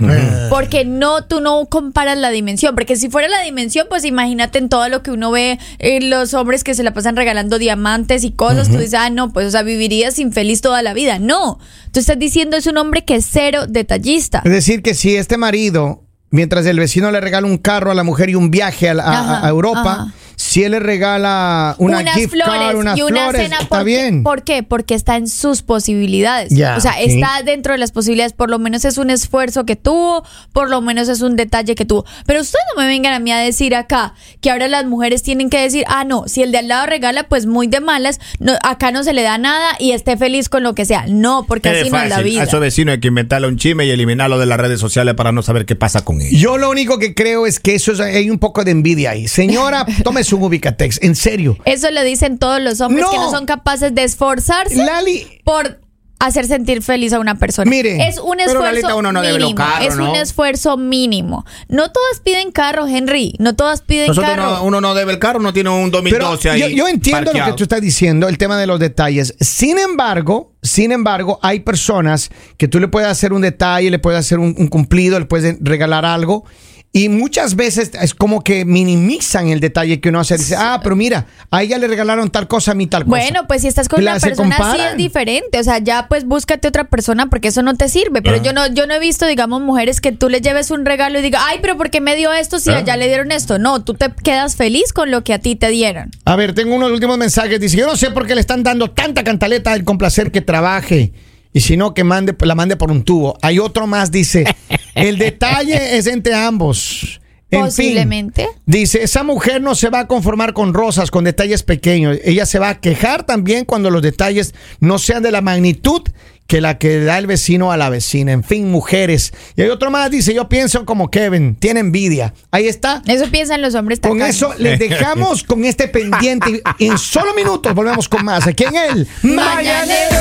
Porque 0.52 0.86
no, 0.86 1.24
tú 1.26 1.42
no 1.42 1.66
comparas 1.66 2.16
la 2.16 2.30
dimensión. 2.30 2.76
Porque 2.76 2.96
si 2.96 3.10
fuera 3.10 3.28
la 3.28 3.42
dimensión, 3.42 3.88
pues 3.90 4.06
imagínate 4.06 4.60
en 4.60 4.70
todo 4.70 4.88
lo 4.88 5.02
que 5.02 5.10
uno 5.10 5.32
ve, 5.32 5.58
en 5.80 6.12
los 6.12 6.36
hombres 6.36 6.64
que 6.64 6.76
se 6.76 6.84
la 6.84 6.94
pasan 6.94 7.16
regalando 7.16 7.58
diamantes 7.58 8.24
y 8.24 8.30
cosas. 8.32 8.68
Tú 8.70 8.78
dices, 8.78 8.94
ah, 8.94 9.10
no, 9.10 9.34
pues, 9.34 9.48
o 9.48 9.50
sea, 9.50 9.64
vivirías 9.64 10.20
infeliz 10.20 10.62
toda 10.62 10.84
la 10.84 10.94
vida. 10.94 11.18
No. 11.18 11.58
Tú 11.92 12.00
estás 12.00 12.20
diciendo 12.20 12.56
es 12.56 12.68
un 12.68 12.78
hombre 12.78 13.04
que 13.04 13.16
es 13.16 13.26
cero 13.28 13.66
detallista. 13.68 14.44
Es 14.46 14.52
decir, 14.52 14.84
que 14.84 14.94
si 14.94 15.16
este 15.16 15.38
marido, 15.38 16.04
mientras 16.30 16.68
el 16.68 16.78
vecino 16.80 17.10
le 17.10 17.20
regala 17.20 17.48
un 17.48 17.58
carro 17.58 17.90
a 17.90 17.96
la 17.96 18.04
mujer 18.04 18.30
y 18.30 18.36
un 18.36 18.52
viaje 18.52 18.90
a, 18.90 18.94
la- 18.94 19.04
a- 19.06 19.20
Ajá, 19.38 19.46
a 19.48 19.50
Europa, 19.50 19.82
ajá. 19.94 20.14
Si 20.42 20.64
él 20.64 20.72
le 20.72 20.80
regala 20.80 21.76
una 21.78 22.00
unas 22.00 22.16
gift 22.16 22.32
flores 22.32 22.52
card, 22.54 22.76
unas 22.76 22.98
y 22.98 23.02
una 23.04 23.24
flores, 23.24 23.42
cena. 23.44 23.58
está 23.62 23.78
¿por 23.78 23.86
bien. 23.86 24.18
Qué? 24.18 24.24
¿Por 24.24 24.44
qué? 24.44 24.64
Porque 24.64 24.96
está 24.96 25.16
en 25.16 25.28
sus 25.28 25.62
posibilidades. 25.62 26.52
O 26.52 26.80
sea, 26.82 27.00
está 27.00 27.44
dentro 27.46 27.74
de 27.74 27.78
las 27.78 27.92
posibilidades. 27.92 28.34
Por 28.34 28.50
lo 28.50 28.58
menos 28.60 28.84
es 28.86 28.98
un 28.98 29.10
esfuerzo 29.10 29.66
que 29.66 29.76
tuvo, 29.76 30.26
por 30.52 30.70
lo 30.70 30.82
menos 30.82 31.08
es 31.10 31.22
un 31.22 31.36
detalle 31.36 31.76
que 31.76 31.86
tuvo. 31.86 32.06
Pero 32.26 32.42
ustedes 32.42 32.64
no 32.76 32.82
me 32.82 32.88
vengan 32.88 33.14
a 33.14 33.20
mí 33.20 33.32
a 33.32 33.38
decir 33.38 33.76
acá 33.76 34.14
que 34.42 34.50
ahora 34.52 34.68
las 34.68 34.86
mujeres 34.86 35.22
tienen 35.24 35.50
que 35.50 35.60
decir, 35.60 35.86
ah, 35.88 36.04
no, 36.04 36.24
si 36.28 36.42
el 36.42 36.52
de 36.52 36.58
al 36.58 36.68
lado 36.68 36.88
regala, 36.88 37.24
pues 37.24 37.46
muy 37.46 37.68
de 37.68 37.80
malas, 37.80 38.20
no, 38.40 38.54
acá 38.64 38.92
no 38.92 39.04
se 39.04 39.14
le 39.14 39.22
da 39.22 39.38
nada 39.38 39.76
y 39.80 39.92
esté 39.92 40.18
feliz 40.18 40.50
con 40.50 40.64
lo 40.64 40.74
que 40.74 40.86
sea. 40.86 41.06
No, 41.08 41.46
porque 41.48 41.70
Es 41.70 41.82
así 41.82 41.90
no 41.92 42.02
es 42.02 42.10
la 42.10 42.22
vida. 42.22 42.44
A 42.44 42.46
su 42.48 42.60
vecino 42.60 42.92
hay 42.92 43.00
que 43.00 43.10
inventarle 43.10 43.48
un 43.48 43.58
chisme 43.58 43.86
y 43.86 43.92
eliminarlo 43.92 44.40
de 44.40 44.46
las 44.48 44.60
redes 44.60 44.80
sociales 44.80 45.14
para 45.14 45.32
no 45.32 45.44
saber 45.44 45.66
qué 45.66 45.76
pasa 45.76 46.04
con 46.04 46.22
él. 46.22 46.30
Yo 46.32 46.58
lo 46.58 46.70
único 46.70 46.98
que 47.00 47.14
creo 47.14 47.46
es 47.46 47.60
que 47.60 47.76
eso 47.76 47.92
es, 47.92 48.00
hay 48.00 48.30
un 48.30 48.40
poco 48.40 48.64
de 48.64 48.72
envidia 48.72 49.12
ahí. 49.12 49.28
Señora, 49.28 49.86
un 50.34 50.44
Ubicatex, 50.44 51.00
en 51.02 51.16
serio. 51.16 51.58
Eso 51.66 51.90
lo 51.92 52.04
dicen 52.04 52.38
todos 52.38 52.62
los 52.62 52.82
hombres 52.82 53.06
No. 53.06 53.12
que 53.12 53.18
no 53.18 53.30
son 53.32 53.46
capaces 53.46 53.94
de 53.96 54.04
esforzarse 54.04 54.76
Lali, 54.76 55.26
por 55.44 55.80
hacer 56.20 56.46
sentir 56.46 56.84
feliz 56.84 57.14
a 57.14 57.20
una 57.20 57.40
persona. 57.40 57.68
Mire, 57.68 58.08
es 58.08 58.20
un 58.20 58.40
esfuerzo 58.40 58.62
Lalita, 58.62 58.94
uno 58.94 59.12
no 59.12 59.22
mínimo. 59.22 59.66
es 59.82 59.96
¿no? 59.96 60.12
un 60.12 60.16
esfuerzo 60.16 60.78
mínimo. 60.78 61.46
No 61.68 61.92
todas 61.92 62.20
piden 62.24 62.52
carro, 62.52 62.86
Henry. 62.86 63.34
No 63.40 63.56
todas 63.56 63.82
piden 63.82 64.10
Nosotros 64.10 64.30
carro. 64.36 64.44
no- 64.58 64.64
uno 64.66 64.82
no 64.82 64.94
debe 64.94 65.14
el 65.14 65.18
carro, 65.20 65.40
no 65.40 65.52
tiene 65.52 65.72
un 65.72 65.90
pero 65.90 66.02
2012 66.04 66.50
ahí. 66.52 66.60
yo, 66.62 66.68
yo 66.68 66.88
entiendo 66.88 67.34
lo 67.34 67.44
que 67.46 67.54
tú 67.54 67.64
estás 67.64 67.82
diciendo, 67.82 68.28
el 68.30 68.38
tema 68.38 68.56
de 68.60 68.68
los 68.68 68.80
detalles. 68.80 69.34
Sin 69.40 69.80
embargo, 69.80 70.54
sin 70.62 70.92
embargo, 70.92 71.40
hay 71.42 71.62
personas 71.62 72.30
que 72.58 72.68
tú 72.68 72.80
le 72.80 72.88
puedes 72.88 73.10
hacer 73.10 73.34
un 73.34 73.42
detalle, 73.42 73.90
le 73.90 73.98
puedes 73.98 74.20
hacer 74.20 74.38
un, 74.38 74.54
un 74.60 74.68
cumplido, 74.68 75.20
le 75.20 75.26
puedes 75.26 75.58
regalar 75.60 76.06
algo. 76.06 76.46
Y 76.94 77.08
muchas 77.08 77.56
veces 77.56 77.92
es 78.02 78.14
como 78.14 78.44
que 78.44 78.66
minimizan 78.66 79.48
el 79.48 79.62
detalle 79.62 80.02
que 80.02 80.10
uno 80.10 80.20
hace. 80.20 80.38
Dice, 80.38 80.56
ah, 80.58 80.82
pero 80.84 80.98
mira, 80.98 81.26
a 81.50 81.64
ella 81.64 81.78
le 81.78 81.88
regalaron 81.88 82.30
tal 82.30 82.50
cosa, 82.50 82.72
a 82.72 82.76
mí 82.76 82.86
tal 82.88 83.06
cosa. 83.06 83.18
Bueno, 83.18 83.48
pues 83.48 83.62
si 83.62 83.70
estás 83.70 83.88
con 83.88 84.02
una 84.02 84.20
persona 84.20 84.56
así 84.56 84.62
comparan. 84.62 84.92
es 84.92 84.98
diferente, 84.98 85.60
o 85.60 85.64
sea, 85.64 85.78
ya 85.80 86.08
pues 86.10 86.26
búscate 86.26 86.68
otra 86.68 86.84
persona 86.86 87.30
porque 87.30 87.48
eso 87.48 87.62
no 87.62 87.76
te 87.76 87.88
sirve, 87.88 88.22
pero 88.22 88.44
yo 88.44 88.52
no 88.52 88.68
yo 88.68 88.88
no 88.88 88.94
he 88.94 89.00
visto, 89.00 89.26
digamos, 89.26 89.62
mujeres 89.62 90.02
que 90.02 90.12
tú 90.12 90.28
le 90.28 90.42
lleves 90.42 90.70
un 90.70 90.86
regalo 90.86 91.20
y 91.20 91.22
diga, 91.22 91.40
"Ay, 91.48 91.60
pero 91.62 91.78
¿por 91.78 91.92
qué 91.92 92.02
me 92.02 92.18
dio 92.18 92.34
esto 92.34 92.60
si 92.60 92.72
allá 92.72 92.98
le 92.98 93.08
dieron 93.08 93.32
esto?" 93.32 93.58
No, 93.58 93.82
tú 93.84 93.94
te 93.94 94.12
quedas 94.24 94.58
feliz 94.58 94.92
con 94.92 95.12
lo 95.12 95.24
que 95.24 95.34
a 95.34 95.40
ti 95.40 95.56
te 95.56 95.70
dieron. 95.70 96.12
A 96.26 96.36
ver, 96.36 96.54
tengo 96.54 96.76
unos 96.76 96.92
últimos 96.92 97.18
mensajes. 97.18 97.58
Dice, 97.60 97.78
yo 97.78 97.88
no 97.88 97.96
sé 97.96 98.12
por 98.12 98.28
qué 98.28 98.36
le 98.36 98.42
están 98.42 98.64
dando 98.64 98.92
tanta 98.92 99.24
cantaleta 99.24 99.72
al 99.72 99.86
complacer 99.86 100.32
que 100.32 100.42
trabaje. 100.42 101.14
Y 101.54 101.62
si 101.62 101.78
no, 101.78 101.94
que 101.94 102.04
mande, 102.04 102.36
la 102.40 102.56
mande 102.56 102.76
por 102.78 102.92
un 102.92 103.04
tubo. 103.04 103.38
Hay 103.42 103.60
otro 103.60 103.88
más, 103.88 104.12
dice, 104.12 104.46
el 104.96 105.18
detalle 105.18 105.98
es 105.98 106.08
entre 106.08 106.34
ambos. 106.34 107.20
En 107.54 107.64
fin, 107.64 107.66
Posiblemente. 107.66 108.48
dice, 108.66 109.04
esa 109.04 109.24
mujer 109.24 109.62
no 109.62 109.76
se 109.76 109.90
va 109.90 110.00
a 110.00 110.08
conformar 110.08 110.54
con 110.54 110.74
rosas, 110.74 111.12
con 111.12 111.26
detalles 111.26 111.64
pequeños. 111.64 112.18
Ella 112.24 112.46
se 112.46 112.60
va 112.60 112.70
a 112.70 112.80
quejar 112.80 113.26
también 113.26 113.66
cuando 113.66 113.90
los 113.90 114.02
detalles 114.02 114.56
no 114.80 114.98
sean 114.98 115.22
de 115.22 115.32
la 115.34 115.42
magnitud 115.42 116.02
que 116.48 116.62
la 116.62 116.78
que 116.78 117.00
da 117.02 117.18
el 117.18 117.28
vecino 117.28 117.74
a 117.74 117.78
la 117.78 117.90
vecina. 117.90 118.32
En 118.32 118.46
fin, 118.46 118.72
mujeres. 118.72 119.34
Y 119.58 119.64
hay 119.64 119.70
otro 119.70 119.92
más, 119.92 120.10
dice, 120.10 120.34
yo 120.34 120.48
pienso 120.48 120.86
como 120.86 121.12
Kevin, 121.12 121.56
tiene 121.56 121.82
envidia. 121.82 122.34
Ahí 122.52 122.68
está. 122.70 123.02
Eso 123.06 123.30
piensan 123.30 123.62
los 123.62 123.76
hombres 123.76 124.00
Con 124.00 124.18
tacaños. 124.18 124.36
eso 124.38 124.54
les 124.58 124.80
dejamos 124.80 125.44
con 125.48 125.66
este 125.66 125.90
pendiente. 125.90 126.62
En 126.80 126.98
solo 126.98 127.34
minutos 127.34 127.76
volvemos 127.76 128.08
con 128.08 128.24
más. 128.24 128.48
Aquí 128.48 128.64
en 128.64 128.76
el 128.78 129.08
Mañanero. 129.24 130.18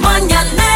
El 0.00 0.06
mañanero. 0.06 0.69